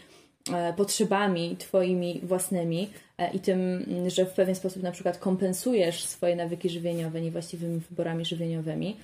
[0.53, 6.37] e, potrzebami Twoimi własnymi e, i tym, że w pewien sposób na przykład kompensujesz swoje
[6.37, 8.97] nawyki żywieniowe niewłaściwymi wyborami żywieniowymi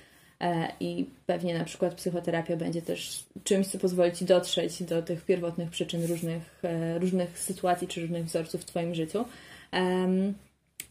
[0.79, 5.69] i pewnie na przykład psychoterapia będzie też czymś, co pozwoli Ci dotrzeć do tych pierwotnych
[5.69, 9.25] przyczyn różnych, e, różnych sytuacji czy różnych wzorców w Twoim życiu.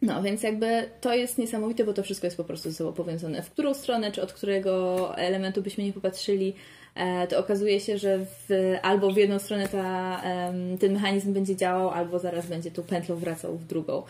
[0.03, 3.43] No, więc jakby to jest niesamowite, bo to wszystko jest po prostu ze sobą powiązane.
[3.43, 6.55] W którą stronę, czy od którego elementu byśmy nie popatrzyli,
[6.95, 8.49] e, to okazuje się, że w,
[8.83, 10.23] albo w jedną stronę ta,
[10.81, 14.03] ten mechanizm będzie działał, albo zaraz będzie tu pętlą wracał w drugą.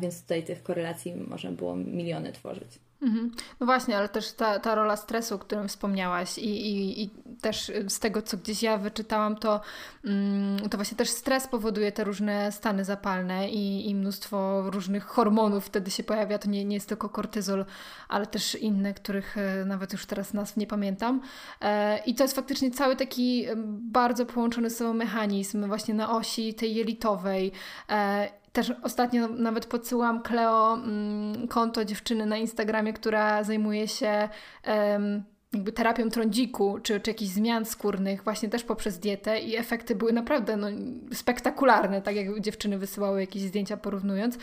[0.00, 2.85] Więc tutaj tych korelacji można było miliony tworzyć.
[3.02, 3.30] Mhm.
[3.60, 7.72] No właśnie, ale też ta, ta rola stresu, o którym wspomniałaś i, i, i też
[7.88, 9.60] z tego, co gdzieś ja wyczytałam, to,
[10.04, 15.66] mm, to właśnie też stres powoduje te różne stany zapalne i, i mnóstwo różnych hormonów
[15.66, 16.38] wtedy się pojawia.
[16.38, 17.64] To nie, nie jest tylko kortyzol,
[18.08, 21.20] ale też inne, których e, nawet już teraz nazw nie pamiętam.
[21.60, 26.54] E, I to jest faktycznie cały taki bardzo połączony z sobą mechanizm właśnie na osi
[26.54, 27.52] tej jelitowej
[27.88, 34.28] e, też ostatnio nawet podsyłam Kleo mm, konto dziewczyny na Instagramie, która zajmuje się
[34.66, 35.22] um,
[35.52, 40.12] jakby terapią trądziku, czy, czy jakichś zmian skórnych, właśnie też poprzez dietę i efekty były
[40.12, 40.66] naprawdę no,
[41.12, 44.38] spektakularne, tak jak dziewczyny wysyłały jakieś zdjęcia porównując.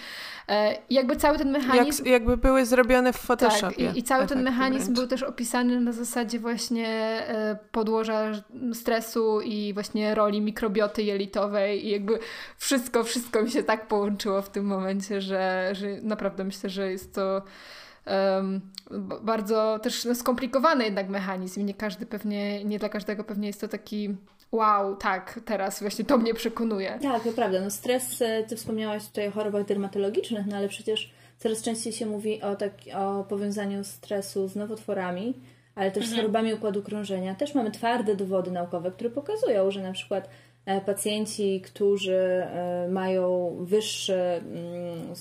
[0.48, 2.06] E, I jakby cały ten mechanizm...
[2.06, 3.88] Jak, jakby były zrobione w Photoshopie.
[3.88, 5.00] Tak, i, i cały ten mechanizm wręcz.
[5.00, 8.32] był też opisany na zasadzie właśnie e, podłoża
[8.74, 12.20] stresu i właśnie roli mikrobioty jelitowej i jakby
[12.58, 17.16] wszystko, wszystko mi się tak połączyło w tym momencie, że, że naprawdę myślę, że jest
[17.16, 17.42] to
[18.08, 18.62] um,
[19.22, 21.66] bardzo też no, skomplikowany jednak mechanizm.
[21.66, 24.16] Nie każdy pewnie, nie dla każdego pewnie jest to taki
[24.52, 27.00] wow, tak, teraz właśnie to mnie przekonuje.
[27.02, 27.62] Tak, to prawda.
[27.62, 32.06] No stres, e, ty wspomniałaś tutaj o chorobach dermatologicznych, no ale przecież coraz częściej się
[32.06, 35.34] mówi o, tak, o powiązaniu stresu z nowotworami,
[35.76, 36.14] ale też mhm.
[36.14, 37.36] z chorobami układu krążenia.
[37.36, 40.30] Też mamy twarde dowody naukowe, które pokazują, że na przykład
[40.66, 45.16] e, pacjenci, którzy e, mają wyższy mm,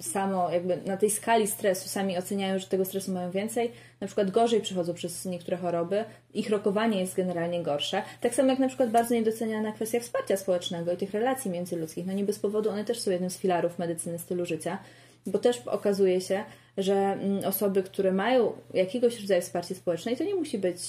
[0.00, 4.30] samo jakby na tej skali stresu sami oceniają, że tego stresu mają więcej, na przykład
[4.30, 8.02] gorzej przechodzą przez niektóre choroby, ich rokowanie jest generalnie gorsze.
[8.20, 12.06] Tak samo jak na przykład bardzo niedoceniana kwestia wsparcia społecznego i tych relacji międzyludzkich.
[12.06, 14.78] No nie bez powodu one też są jednym z filarów medycyny stylu życia,
[15.26, 16.44] bo też okazuje się,
[16.78, 20.80] że mm, osoby, które mają jakiegoś rodzaju wsparcie społeczne, i to nie musi być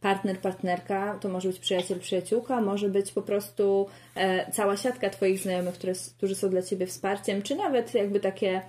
[0.00, 5.38] partner, partnerka, to może być przyjaciel, przyjaciółka, może być po prostu e, cała siatka Twoich
[5.38, 8.62] znajomych, które, którzy są dla Ciebie wsparciem, czy nawet jakby takie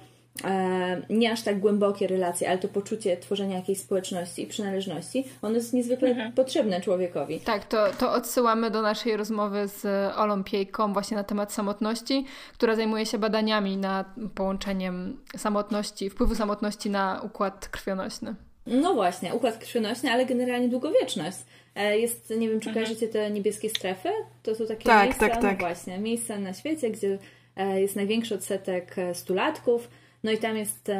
[0.43, 5.55] e, nie aż tak głębokie relacje, ale to poczucie tworzenia jakiejś społeczności i przynależności, ono
[5.55, 6.31] jest niezwykle mhm.
[6.31, 7.39] potrzebne człowiekowi.
[7.39, 9.85] Tak, to, to odsyłamy do naszej rozmowy z
[10.17, 16.89] Olą Piejką właśnie na temat samotności, która zajmuje się badaniami nad połączeniem samotności, wpływu samotności
[16.89, 18.35] na układ krwionośny.
[18.71, 21.37] No właśnie, układ krwionośny, ale generalnie długowieczność.
[21.75, 22.73] E, jest, nie wiem, czy mhm.
[22.73, 24.09] kojarzycie te niebieskie strefy?
[24.43, 25.59] To są takie tak, miejsca, tak, tak.
[25.59, 27.17] No właśnie, miejsca na świecie, gdzie
[27.55, 29.89] e, jest największy odsetek e, stulatków.
[30.23, 30.91] No i tam jest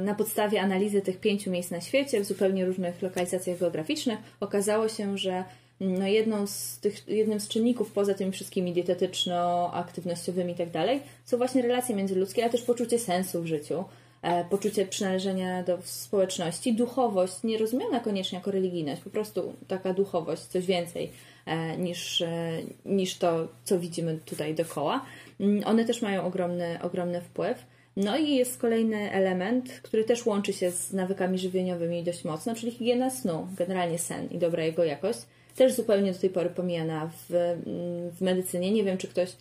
[0.00, 5.18] na podstawie analizy tych pięciu miejsc na świecie, w zupełnie różnych lokalizacjach geograficznych, okazało się,
[5.18, 5.44] że
[5.80, 11.00] mm, no jedną z tych, jednym z czynników poza tymi wszystkimi dietetyczno-aktywnościowymi i tak dalej,
[11.24, 13.84] są właśnie relacje międzyludzkie, ale też poczucie sensu w życiu.
[14.24, 20.42] E, poczucie przynależenia do społeczności, duchowość, nie rozumiana koniecznie jako religijność, po prostu taka duchowość,
[20.42, 21.10] coś więcej
[21.46, 22.52] e, niż, e,
[22.84, 25.04] niż to, co widzimy tutaj dookoła.
[25.40, 27.66] Mm, one też mają ogromny, ogromny wpływ.
[27.96, 32.72] No i jest kolejny element, który też łączy się z nawykami żywieniowymi dość mocno, czyli
[32.72, 35.18] higiena snu, generalnie sen i dobra jego jakość.
[35.56, 38.70] Też zupełnie do tej pory pomijana w, mm, w medycynie.
[38.70, 39.36] Nie wiem, czy ktoś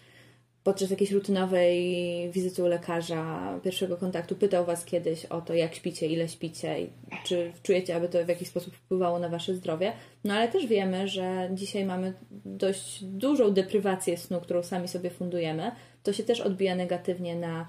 [0.64, 6.08] podczas jakiejś rutynowej wizyty u lekarza, pierwszego kontaktu pytał Was kiedyś o to, jak śpicie,
[6.08, 6.76] ile śpicie
[7.24, 9.94] czy czujecie, aby to w jakiś sposób wpływało na Wasze zdrowie.
[10.24, 12.14] No ale też wiemy, że dzisiaj mamy
[12.46, 15.72] dość dużą deprywację snu, którą sami sobie fundujemy.
[16.04, 17.68] To się też odbija negatywnie na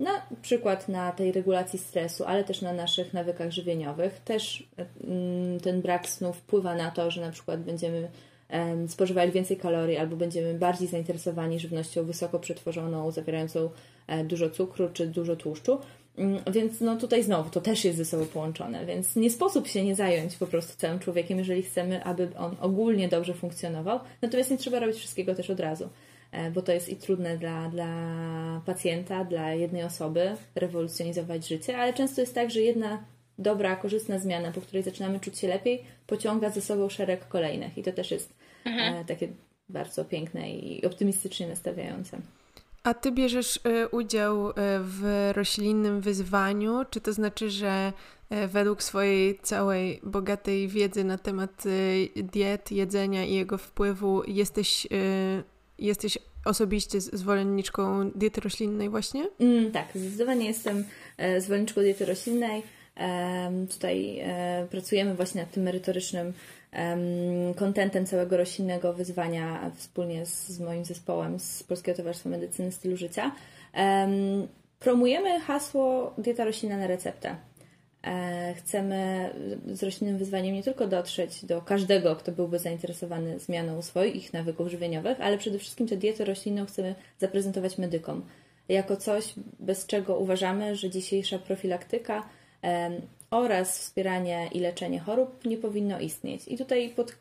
[0.00, 4.20] na przykład na tej regulacji stresu, ale też na naszych nawykach żywieniowych.
[4.20, 4.68] Też
[5.04, 8.08] mm, ten brak snu wpływa na to, że na przykład będziemy
[8.88, 13.70] spożywali więcej kalorii albo będziemy bardziej zainteresowani żywnością wysoko przetworzoną, zawierającą
[14.06, 15.78] e, dużo cukru czy dużo tłuszczu.
[16.18, 19.84] Mm, więc no tutaj znowu to też jest ze sobą połączone, więc nie sposób się
[19.84, 24.00] nie zająć po prostu całym człowiekiem, jeżeli chcemy, aby on ogólnie dobrze funkcjonował.
[24.22, 25.88] Natomiast nie trzeba robić wszystkiego też od razu.
[26.32, 27.88] E, bo to jest i trudne dla, dla
[28.66, 33.04] pacjenta, dla jednej osoby rewolucjonizować życie, ale często jest tak, że jedna
[33.38, 37.82] dobra, korzystna zmiana, po której zaczynamy czuć się lepiej, pociąga ze sobą szereg kolejnych i
[37.82, 38.35] to też jest
[38.66, 38.94] mhm.
[38.94, 39.28] E, takie
[39.68, 42.18] bardzo piękne i optymistycznie nastawiające.
[42.82, 47.92] A ty bierzesz e, udział w roślinnym wyzwaniu, czy to znaczy, że
[48.48, 51.64] według swojej całej bogatej wiedzy na temat
[52.16, 54.86] diet, jedzenia i jego wpływu jesteś
[55.78, 59.28] Jesteś osobiście zwolenniczką diety roślinnej właśnie?
[59.40, 60.84] Mm, tak, zdecydowanie jestem
[61.16, 62.62] e, zwolenniczką diety roślinnej.
[63.70, 66.32] Tutaj e, pracujemy właśnie nad tym merytorycznym
[67.56, 73.32] kontentem całego roślinnego wyzwania wspólnie z, z moim zespołem z Polskiego Towarzystwa Medycyny Stylu Życia.
[74.78, 77.36] Promujemy hasło dieta roślinna na receptę.
[78.06, 79.30] E, chcemy
[79.66, 85.20] z roślinnym wyzwaniem nie tylko dotrzeć do każdego, kto byłby zainteresowany zmianą swoich nawyków żywieniowych,
[85.20, 88.22] ale przede wszystkim tę dietę roślinną chcemy zaprezentować medykom
[88.68, 92.28] jako coś, bez czego uważamy, że dzisiejsza profilaktyka
[93.30, 96.48] oraz wspieranie i leczenie chorób nie powinno istnieć.
[96.48, 97.16] I tutaj pod,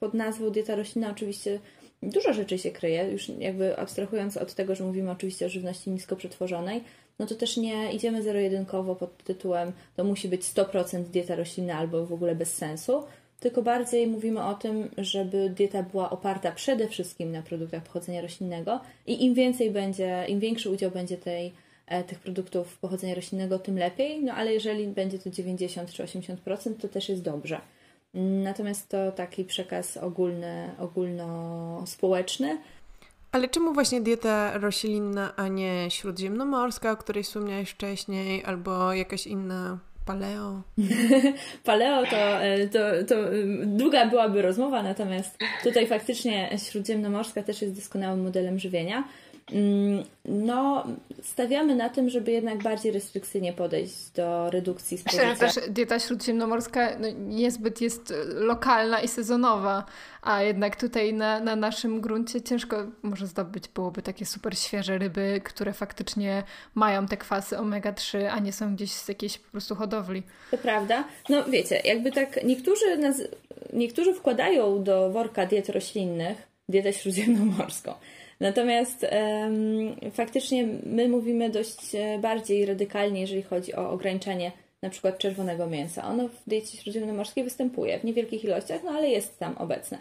[0.00, 1.60] pod nazwą dieta roślinna oczywiście
[2.02, 6.16] dużo rzeczy się kryje, już jakby abstrahując od tego, że mówimy oczywiście o żywności nisko
[6.16, 6.84] przetworzonej,
[7.18, 12.06] no to też nie idziemy zero-jedynkowo pod tytułem to musi być 100% dieta roślinna albo
[12.06, 13.04] w ogóle bez sensu,
[13.40, 18.80] tylko bardziej mówimy o tym, żeby dieta była oparta przede wszystkim na produktach pochodzenia roślinnego
[19.06, 21.52] i im więcej będzie, im większy udział będzie tej, e,
[22.06, 26.36] tych produktów pochodzenia roślinnego, tym lepiej, no ale jeżeli będzie to 90 czy 80%,
[26.80, 27.60] to też jest dobrze.
[28.14, 32.58] Natomiast to taki przekaz ogólny, ogólnospołeczny,
[33.34, 39.78] ale czemu właśnie dieta roślinna, a nie śródziemnomorska, o której wspomniałeś wcześniej, albo jakaś inna
[40.06, 40.62] paleo?
[41.64, 42.78] paleo to, e, to,
[43.08, 43.14] to
[43.66, 49.04] długa byłaby rozmowa, natomiast tutaj faktycznie śródziemnomorska też jest doskonałym modelem żywienia.
[50.24, 50.86] No,
[51.22, 55.28] stawiamy na tym, żeby jednak bardziej restrykcyjnie podejść do redukcji spożycia.
[55.28, 59.84] Myślę, że też dieta śródziemnomorska no, niezbyt jest lokalna i sezonowa,
[60.22, 65.40] a jednak tutaj na, na naszym gruncie ciężko może zdobyć byłoby takie super świeże ryby,
[65.44, 66.42] które faktycznie
[66.74, 70.22] mają te kwasy omega-3, a nie są gdzieś z jakiejś po prostu hodowli.
[70.50, 71.04] To prawda.
[71.28, 72.84] No wiecie, jakby tak niektórzy,
[73.72, 77.94] niektórzy wkładają do worka diet roślinnych dietę śródziemnomorską.
[78.40, 85.18] Natomiast um, faktycznie my mówimy dość e, bardziej radykalnie, jeżeli chodzi o ograniczanie na przykład
[85.18, 86.04] czerwonego mięsa.
[86.04, 89.98] Ono w diecie śródziemnomorskiej występuje w niewielkich ilościach, no ale jest tam obecne.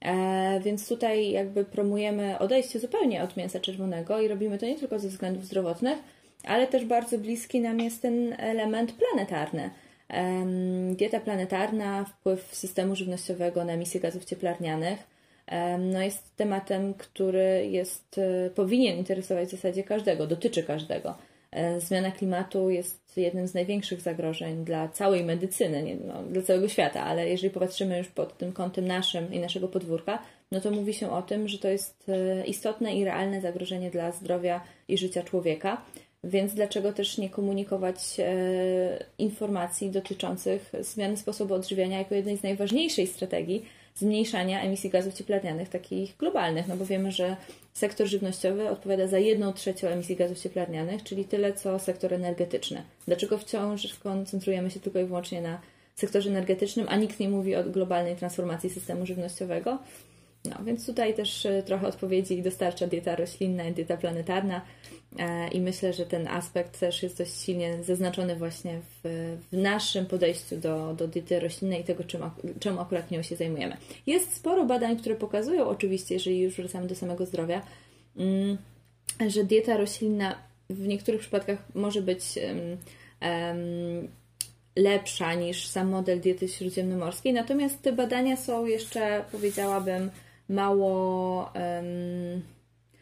[0.00, 4.98] E, więc tutaj jakby promujemy odejście zupełnie od mięsa czerwonego i robimy to nie tylko
[4.98, 5.98] ze względów zdrowotnych,
[6.44, 9.70] ale też bardzo bliski nam jest ten element planetarny.
[10.10, 10.46] E,
[10.94, 15.15] dieta planetarna, wpływ systemu żywnościowego na emisję gazów cieplarnianych,
[15.78, 21.14] no jest tematem, który jest, e, powinien interesować w zasadzie każdego, dotyczy każdego.
[21.50, 26.68] E, zmiana klimatu jest jednym z największych zagrożeń dla całej medycyny, nie, no, dla całego
[26.68, 30.22] świata, ale jeżeli popatrzymy już pod tym kątem naszym i naszego podwórka,
[30.52, 34.12] no to mówi się o tym, że to jest e, istotne i realne zagrożenie dla
[34.12, 35.82] zdrowia i życia człowieka.
[36.24, 37.96] Więc dlaczego też nie komunikować
[39.18, 43.64] informacji dotyczących zmiany sposobu odżywiania jako jednej z najważniejszych strategii
[43.96, 47.36] zmniejszania emisji gazów cieplarnianych, takich globalnych, no bo wiemy, że
[47.74, 52.82] sektor żywnościowy odpowiada za jedną trzecią emisji gazów cieplarnianych, czyli tyle co sektor energetyczny.
[53.06, 55.60] Dlaczego wciąż koncentrujemy się tylko i wyłącznie na
[55.94, 59.78] sektorze energetycznym, a nikt nie mówi o globalnej transformacji systemu żywnościowego?
[60.44, 64.60] No, więc tutaj też trochę odpowiedzi dostarcza dieta roślinna i dieta planetarna.
[65.52, 70.56] I myślę, że ten aspekt też jest dość silnie zaznaczony właśnie w, w naszym podejściu
[70.56, 72.20] do, do diety roślinnej i tego, czym,
[72.60, 73.76] czemu akurat nią się zajmujemy.
[74.06, 77.62] Jest sporo badań, które pokazują, oczywiście, jeżeli już wracamy do samego zdrowia,
[78.16, 78.58] mm,
[79.28, 80.38] że dieta roślinna
[80.70, 82.22] w niektórych przypadkach może być
[84.76, 90.10] lepsza niż sam model diety śródziemnomorskiej, natomiast te badania są jeszcze, powiedziałabym,
[90.48, 91.50] mało.
[91.54, 92.55] Um,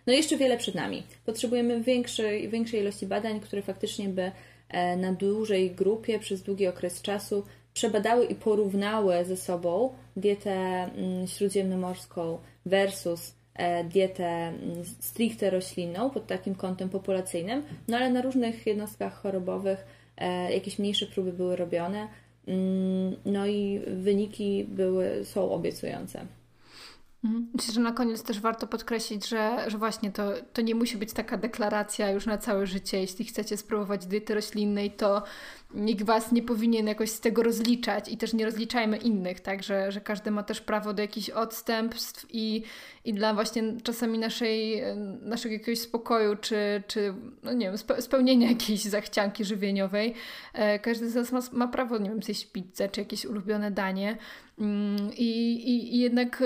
[0.06, 1.02] no jeszcze wiele przed nami.
[1.26, 4.32] Potrzebujemy większej, większej ilości badań, które faktycznie by
[4.68, 7.44] e, na dużej grupie przez długi okres czasu
[7.74, 16.26] przebadały i porównały ze sobą dietę mm, śródziemnomorską versus e, dietę mm, stricte roślinną pod
[16.26, 19.86] takim kątem populacyjnym, no ale na różnych jednostkach chorobowych
[20.16, 22.08] e, jakieś mniejsze próby były robione,
[22.46, 26.26] mm, no i wyniki były, są obiecujące.
[27.24, 27.48] Mhm.
[27.54, 31.12] Myślę, że na koniec też warto podkreślić, że, że właśnie to, to nie musi być
[31.12, 33.00] taka deklaracja już na całe życie.
[33.00, 35.22] Jeśli chcecie spróbować diety roślinnej, to
[35.74, 39.92] nikt Was nie powinien jakoś z tego rozliczać i też nie rozliczajmy innych, tak, że,
[39.92, 42.62] że każdy ma też prawo do jakichś odstępstw i,
[43.04, 44.82] i dla właśnie czasami naszej,
[45.20, 50.14] naszego jakiegoś spokoju, czy, czy no nie wiem, spełnienia jakiejś zachcianki żywieniowej,
[50.52, 54.16] e, każdy z nas ma, ma prawo, nie wiem, zjeść pizzę, czy jakieś ulubione danie,
[54.58, 56.42] I, i, I, jednak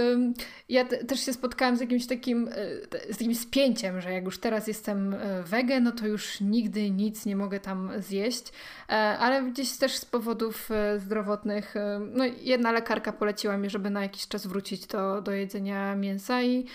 [0.69, 4.67] ja też się spotkałam z jakimś takim, e, z takim spięciem, że jak już teraz
[4.67, 8.53] jestem e, wege, no to już nigdy nic nie mogę tam zjeść,
[8.89, 11.75] e, ale gdzieś też z powodów zdrowotnych,
[12.15, 16.67] no jedna lekarka poleciła mi, żeby na jakiś czas wrócić do, do jedzenia mięsa i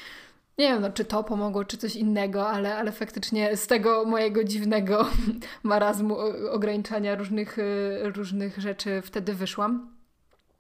[0.58, 4.44] nie wiem, no, czy to pomogło, czy coś innego, ale, ale faktycznie z tego mojego
[4.44, 5.08] dziwnego
[5.64, 6.18] marazmu
[6.52, 7.58] ograniczania różnych,
[8.04, 9.94] różnych rzeczy wtedy wyszłam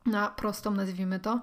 [0.06, 1.42] na prostą, nazwijmy to.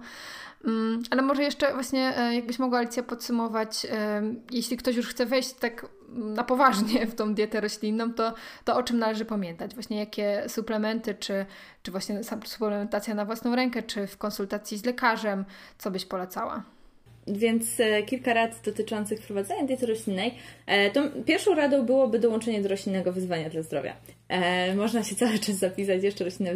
[0.64, 5.26] Mm, ale może jeszcze właśnie, e, jakbyś mogła Alicja podsumować, e, jeśli ktoś już chce
[5.26, 8.34] wejść tak na poważnie w tą dietę roślinną, to,
[8.64, 9.74] to o czym należy pamiętać?
[9.74, 11.46] Właśnie jakie suplementy, czy,
[11.82, 15.44] czy właśnie suplementacja na własną rękę, czy w konsultacji z lekarzem,
[15.78, 16.62] co byś polecała?
[17.30, 20.34] Więc e, kilka rad dotyczących wprowadzania diety roślinnej.
[20.66, 23.96] E, to pierwszą radą byłoby dołączenie do roślinnego wyzwania dla zdrowia.
[24.28, 26.54] E, można się cały czas zapisać jeszcze roślinne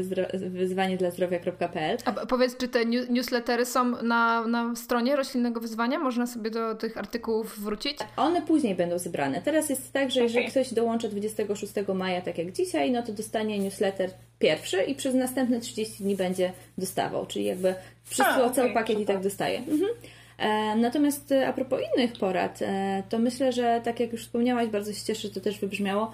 [0.50, 1.98] wyzwanie dla zdrowia.pl.
[2.04, 5.98] A powiedz, czy te newslettery są na, na stronie roślinnego wyzwania?
[5.98, 7.98] Można sobie do tych artykułów wrócić?
[8.16, 9.42] One później będą zebrane.
[9.42, 10.50] Teraz jest tak, że jeżeli okay.
[10.50, 15.60] ktoś dołącza 26 maja, tak jak dzisiaj, no to dostanie newsletter pierwszy i przez następne
[15.60, 19.58] 30 dni będzie dostawał, czyli jakby wszystko, cały pakiet i tak dostaje.
[19.58, 19.90] Mhm.
[20.39, 24.68] E, natomiast e, a propos innych porad, e, to myślę, że tak jak już wspomniałaś,
[24.68, 26.12] bardzo się cieszę, że to też wybrzmiało,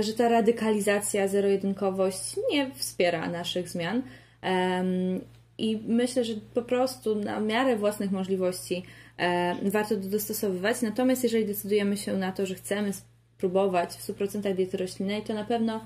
[0.00, 4.02] że ta radykalizacja, zero-jedynkowość nie wspiera naszych zmian.
[5.58, 8.82] I myślę, że po prostu na miarę własnych możliwości
[9.62, 10.82] warto to dostosowywać.
[10.82, 15.44] Natomiast jeżeli decydujemy się na to, że chcemy spróbować w 100% diety roślinnej, to na
[15.44, 15.80] pewno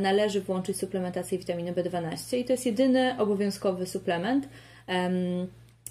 [0.00, 4.48] należy włączyć suplementację witaminy B12 i to jest jedyny obowiązkowy suplement.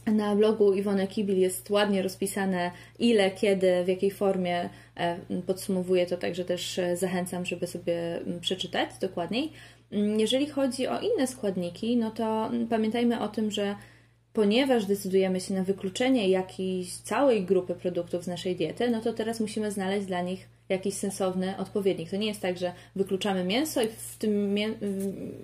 [0.06, 4.70] Na blogu Iwony Kibil jest ładnie rozpisane ile, kiedy, w jakiej formie.
[4.98, 9.52] E, podsumowuję to, także też e, zachęcam, żeby sobie przeczytać dokładniej.
[10.18, 13.76] Jeżeli chodzi o inne składniki, no to pamiętajmy o tym, że
[14.34, 19.40] ponieważ decydujemy się na wykluczenie jakiejś całej grupy produktów z naszej diety, no to teraz
[19.40, 22.10] musimy znaleźć dla nich jakiś sensowny odpowiednik.
[22.10, 24.56] To nie jest tak, że wykluczamy mięso i w tym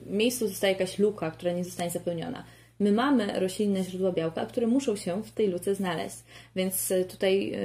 [0.05, 2.43] miejscu zostaje jakaś luka, która nie zostanie zapełniona.
[2.79, 6.15] My mamy roślinne źródła białka, które muszą się w tej luce znaleźć.
[6.55, 7.57] Więc e, tutaj e,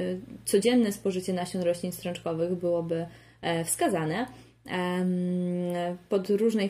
[0.45, 3.05] codzienne spożycie nasion roślin strączkowych byłoby
[3.41, 4.25] e, wskazane.
[6.09, 6.69] Pod, różnej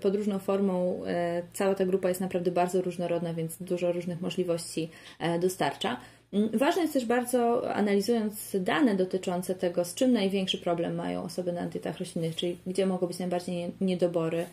[0.00, 1.02] pod różną formą
[1.52, 4.90] cała ta grupa jest naprawdę bardzo różnorodna, więc dużo różnych możliwości
[5.40, 5.96] dostarcza.
[6.32, 11.52] Mm, ważne jest też bardzo, analizując dane dotyczące tego, z czym największy problem mają osoby
[11.52, 14.46] na dietach roślinnych, czyli gdzie mogą być najbardziej niedobory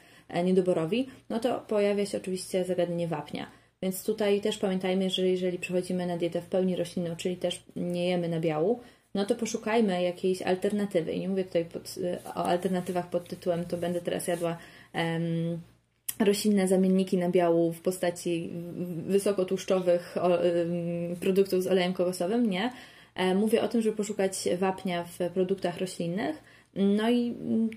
[0.43, 3.47] niedoborowi, no to pojawia się oczywiście zagadnienie wapnia.
[3.82, 8.09] Więc tutaj też pamiętajmy, że jeżeli przechodzimy na dietę w pełni roślinną, czyli też nie
[8.09, 8.80] jemy nabiału,
[9.15, 11.11] no to poszukajmy jakiejś alternatywy.
[11.11, 14.57] I nie mówię tutaj pod, o alternatywach pod tytułem, to będę teraz jadła
[14.93, 15.59] um,
[16.19, 18.49] roślinne zamienniki nabiału w postaci
[19.07, 20.15] wysokotłuszczowych
[21.19, 22.49] produktów z olejem kokosowym.
[22.49, 22.71] Nie.
[23.15, 26.43] E, mówię o tym, żeby poszukać wapnia w produktach roślinnych
[26.76, 27.36] no i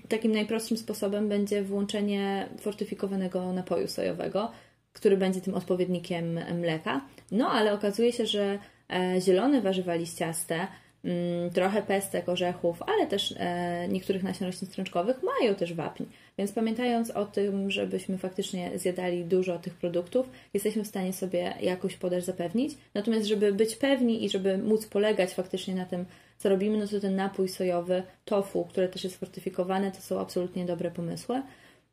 [0.09, 4.51] takim najprostszym sposobem będzie włączenie fortyfikowanego napoju sojowego,
[4.93, 7.01] który będzie tym odpowiednikiem mleka.
[7.31, 8.59] No ale okazuje się, że
[8.93, 10.67] e, zielone warzywa liściaste
[11.03, 16.03] Mm, trochę pestek, orzechów, ale też e, niektórych nasion roślin strączkowych mają też wapń.
[16.37, 21.95] Więc pamiętając o tym, żebyśmy faktycznie zjadali dużo tych produktów, jesteśmy w stanie sobie jakąś
[21.95, 22.77] podaż zapewnić.
[22.93, 26.05] Natomiast, żeby być pewni i żeby móc polegać faktycznie na tym,
[26.43, 30.65] co robimy, no to ten napój sojowy, tofu, które też jest fortyfikowane, to są absolutnie
[30.65, 31.41] dobre pomysły.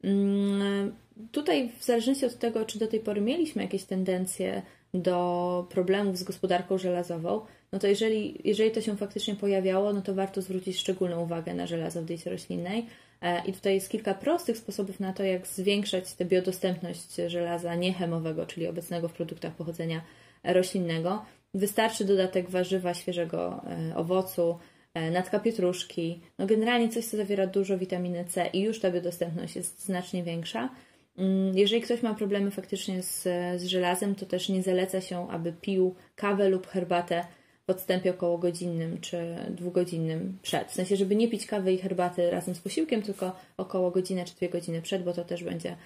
[0.04, 0.92] Mm,
[1.32, 4.62] tutaj, w zależności od tego, czy do tej pory mieliśmy jakieś tendencje
[4.94, 7.40] do problemów z gospodarką żelazową,
[7.72, 11.66] no to jeżeli, jeżeli to się faktycznie pojawiało, no to warto zwrócić szczególną uwagę na
[11.66, 12.86] żelazo w diecie roślinnej.
[13.22, 18.46] E, I tutaj jest kilka prostych sposobów na to, jak zwiększać tę biodostępność żelaza niechemowego,
[18.46, 20.00] czyli obecnego w produktach pochodzenia
[20.44, 21.24] roślinnego.
[21.54, 24.58] Wystarczy dodatek warzywa, świeżego e, owocu,
[24.94, 29.56] e, natka pietruszki, no generalnie coś, co zawiera dużo witaminy C i już ta biodostępność
[29.56, 30.70] jest znacznie większa.
[31.18, 33.22] Mm, jeżeli ktoś ma problemy faktycznie z,
[33.60, 37.24] z żelazem, to też nie zaleca się, aby pił kawę lub herbatę
[37.66, 40.68] w odstępie około godzinnym czy dwugodzinnym przed.
[40.68, 44.34] W sensie, żeby nie pić kawy i herbaty razem z posiłkiem, tylko około godziny czy
[44.34, 45.76] dwie godziny przed, bo to też będzie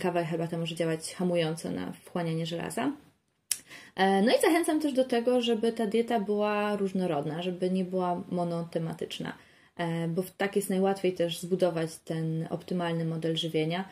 [0.00, 2.92] kawa i herbata może działać hamująco na wchłanianie żelaza.
[3.96, 8.22] E, no i zachęcam też do tego, żeby ta dieta była różnorodna, żeby nie była
[8.30, 9.32] monotematyczna,
[9.76, 13.84] e, bo tak jest najłatwiej też zbudować ten optymalny model żywienia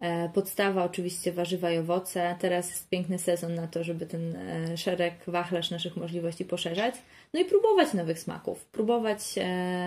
[0.00, 2.36] E, podstawa oczywiście warzywa i owoce.
[2.38, 4.38] Teraz jest piękny sezon na to, żeby ten
[4.76, 6.94] szereg, wachlarz naszych możliwości poszerzać.
[7.34, 9.20] No i próbować nowych smaków, próbować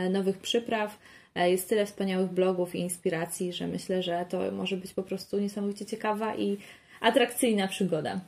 [0.09, 0.99] nowych przypraw.
[1.35, 5.85] Jest tyle wspaniałych blogów i inspiracji, że myślę, że to może być po prostu niesamowicie
[5.85, 6.57] ciekawa i
[7.01, 8.19] atrakcyjna przygoda.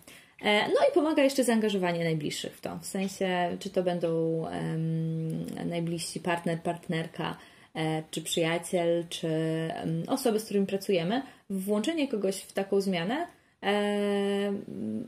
[0.44, 2.80] No i pomaga jeszcze zaangażowanie najbliższych w to.
[2.82, 7.38] W sensie, czy to będą um, najbliżsi partner, partnerka,
[7.76, 9.30] E, czy przyjaciel, czy
[10.08, 13.28] osoby, z którymi pracujemy, włączenie kogoś w taką zmianę
[13.64, 14.54] e,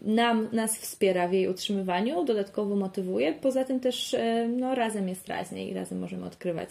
[0.01, 3.33] nam, nas wspiera w jej utrzymywaniu, dodatkowo motywuje.
[3.33, 6.69] Poza tym też e, no, razem jest raźniej i razem możemy odkrywać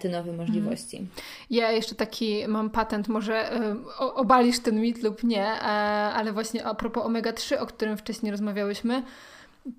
[0.00, 0.96] te nowe możliwości.
[0.96, 1.16] Mhm.
[1.50, 3.60] Ja jeszcze taki mam patent, może
[3.98, 9.02] obalisz ten mit lub nie, ale właśnie a propos omega-3, o którym wcześniej rozmawiałyśmy,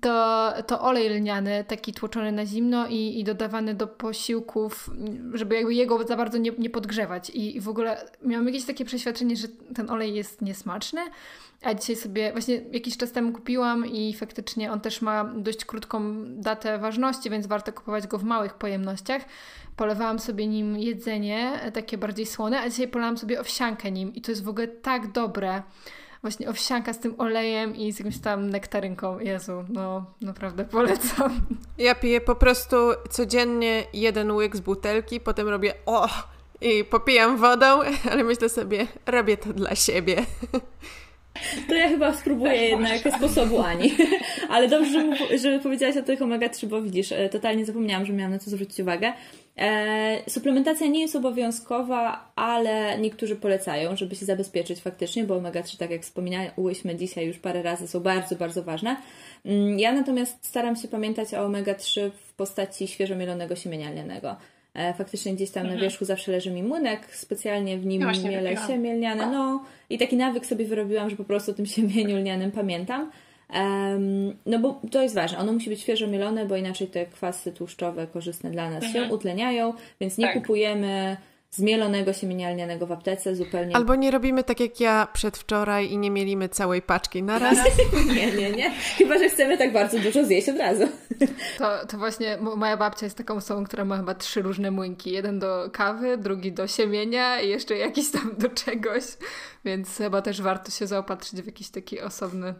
[0.00, 4.90] to, to olej lniany, taki tłoczony na zimno i, i dodawany do posiłków,
[5.34, 7.30] żeby jakby jego za bardzo nie, nie podgrzewać.
[7.30, 11.00] I, I w ogóle miałam jakieś takie przeświadczenie, że ten olej jest niesmaczny,
[11.62, 16.24] a dzisiaj sobie właśnie jakiś czas temu kupiłam i faktycznie on też ma dość krótką
[16.26, 19.22] datę ważności, więc warto kupować go w małych pojemnościach.
[19.76, 24.32] Polewałam sobie nim jedzenie, takie bardziej słone, a dzisiaj polałam sobie owsiankę nim i to
[24.32, 25.62] jest w ogóle tak dobre
[26.22, 29.18] właśnie owsianka z tym olejem i z jakimś tam nektarynką.
[29.18, 31.40] Jezu, no naprawdę polecam.
[31.78, 32.76] Ja piję po prostu
[33.10, 36.08] codziennie jeden łyk z butelki, potem robię o
[36.60, 37.80] i popijam wodą,
[38.12, 40.26] ale myślę sobie, robię to dla siebie.
[41.68, 43.94] To ja chyba spróbuję jednak sposobu Ani.
[44.50, 48.38] Ale dobrze, że, powiedziałaś o tych omega-3, bo widzisz, e, totalnie zapomniałam, że miałam na
[48.38, 49.12] to zwrócić uwagę.
[49.58, 55.90] E, suplementacja nie jest obowiązkowa, ale niektórzy polecają, żeby się zabezpieczyć faktycznie, bo omega-3, tak
[55.90, 58.96] jak wspominałyśmy dzisiaj już parę razy, są bardzo, bardzo ważne.
[59.44, 64.36] Mm, ja natomiast staram się pamiętać o omega-3 w postaci świeżo mielonego siemienia lnianego.
[64.74, 65.78] E, faktycznie gdzieś tam mhm.
[65.78, 69.98] na wierzchu zawsze leży mi młynek, specjalnie w nim ja miele siemię lniane, no i
[69.98, 73.10] taki nawyk sobie wyrobiłam, że po prostu o tym siemieniu lnianym pamiętam.
[73.54, 77.52] Um, no bo to jest ważne, ono musi być świeżo mielone, bo inaczej te kwasy
[77.52, 79.08] tłuszczowe korzystne dla nas mhm.
[79.08, 80.34] się utleniają, więc nie tak.
[80.34, 81.16] kupujemy
[81.54, 83.76] zmielonego siemienia lnianego w aptece zupełnie.
[83.76, 87.58] Albo nie robimy tak jak ja przedwczoraj i nie mielimy całej paczki na raz.
[88.16, 88.70] nie, nie, nie.
[88.98, 90.84] Chyba, że chcemy tak bardzo dużo zjeść od razu.
[91.58, 95.12] To, to właśnie moja babcia jest taką osobą, która ma chyba trzy różne młynki.
[95.12, 99.04] Jeden do kawy, drugi do siemienia i jeszcze jakiś tam do czegoś.
[99.64, 102.54] Więc chyba też warto się zaopatrzyć w jakiś taki osobny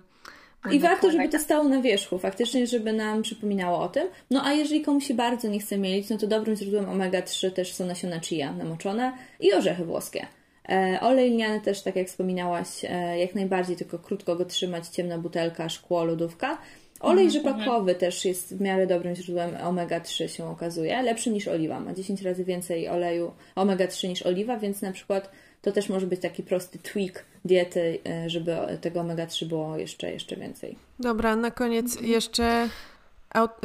[0.71, 4.09] i warto, żeby to stało na wierzchu, faktycznie, żeby nam przypominało o tym.
[4.31, 7.73] No a jeżeli komuś się bardzo nie chce mielić, no to dobrym źródłem omega-3 też
[7.75, 10.27] są nasiona chia namoczone i orzechy włoskie.
[10.69, 15.19] E, olej lniany też, tak jak wspominałaś, e, jak najbardziej, tylko krótko go trzymać, ciemna
[15.19, 16.59] butelka, szkło, lodówka.
[17.01, 21.81] Olej mhm, rzepakowy też jest w miarę dobrym źródłem omega-3 się okazuje, lepszy niż oliwa,
[21.81, 25.31] ma 10 razy więcej oleju omega-3 niż oliwa, więc na przykład
[25.63, 30.37] to też może być taki prosty tweak diety, e, żeby tego omega-3 było jeszcze, jeszcze
[30.37, 30.77] więcej.
[30.99, 32.69] Dobra, na koniec jeszcze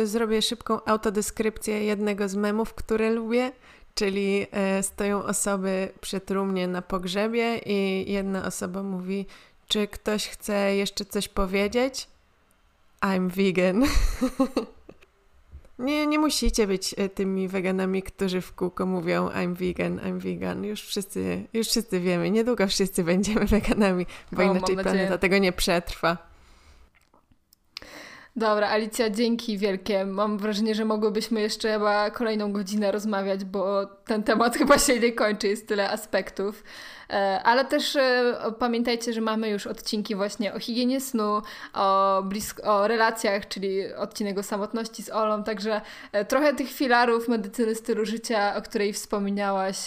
[0.03, 3.51] zrobię szybką autodeskrypcję jednego z memów, które lubię,
[3.95, 9.25] czyli e, stoją osoby przy trumnie na pogrzebie i jedna osoba mówi,
[9.67, 12.07] czy ktoś chce jeszcze coś powiedzieć?
[13.01, 13.83] I'm vegan.
[15.79, 20.63] Nie, nie musicie być e, tymi weganami, którzy w kółko mówią I'm vegan, I'm vegan.
[20.63, 22.31] Już wszyscy, już wszyscy wiemy.
[22.31, 26.17] Niedługo wszyscy będziemy weganami, bo o, inaczej planeta tego nie przetrwa.
[28.35, 30.05] Dobra, Alicja, dzięki wielkie.
[30.05, 35.11] Mam wrażenie, że mogłybyśmy jeszcze chyba kolejną godzinę rozmawiać, bo ten temat chyba się nie
[35.11, 36.63] kończy, jest tyle aspektów.
[37.09, 41.41] E, ale też e, pamiętajcie, że mamy już odcinki właśnie o higienie snu,
[41.73, 45.81] o, blisko, o relacjach, czyli odcinek o samotności z Olą, także
[46.11, 49.77] e, trochę tych filarów medycyny stylu życia, o której wspominałaś,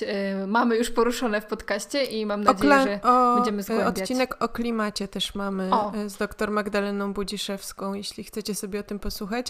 [0.46, 3.98] mamy już poruszone w podcaście i mam nadzieję, że o, będziemy zgłębiać.
[3.98, 5.92] Odcinek o klimacie też mamy o.
[6.06, 9.46] z dr Magdaleną Budziszewską, jeśli chcecie sobie o tym posłuchać.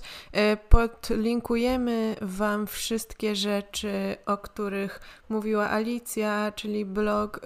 [0.68, 7.40] Podlinkujemy Wam wszystkie rzeczy, o których mówiła Alicja, czyli blog,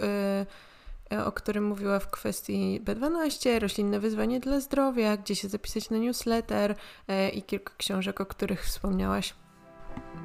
[1.13, 5.91] y, y, o którym mówiła w kwestii B12, roślinne wyzwanie dla zdrowia, gdzie się zapisać
[5.91, 9.35] na newsletter y, i kilka książek, o których wspomniałaś.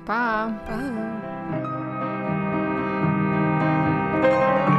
[0.05, 0.53] Pa!
[4.21, 4.78] pa.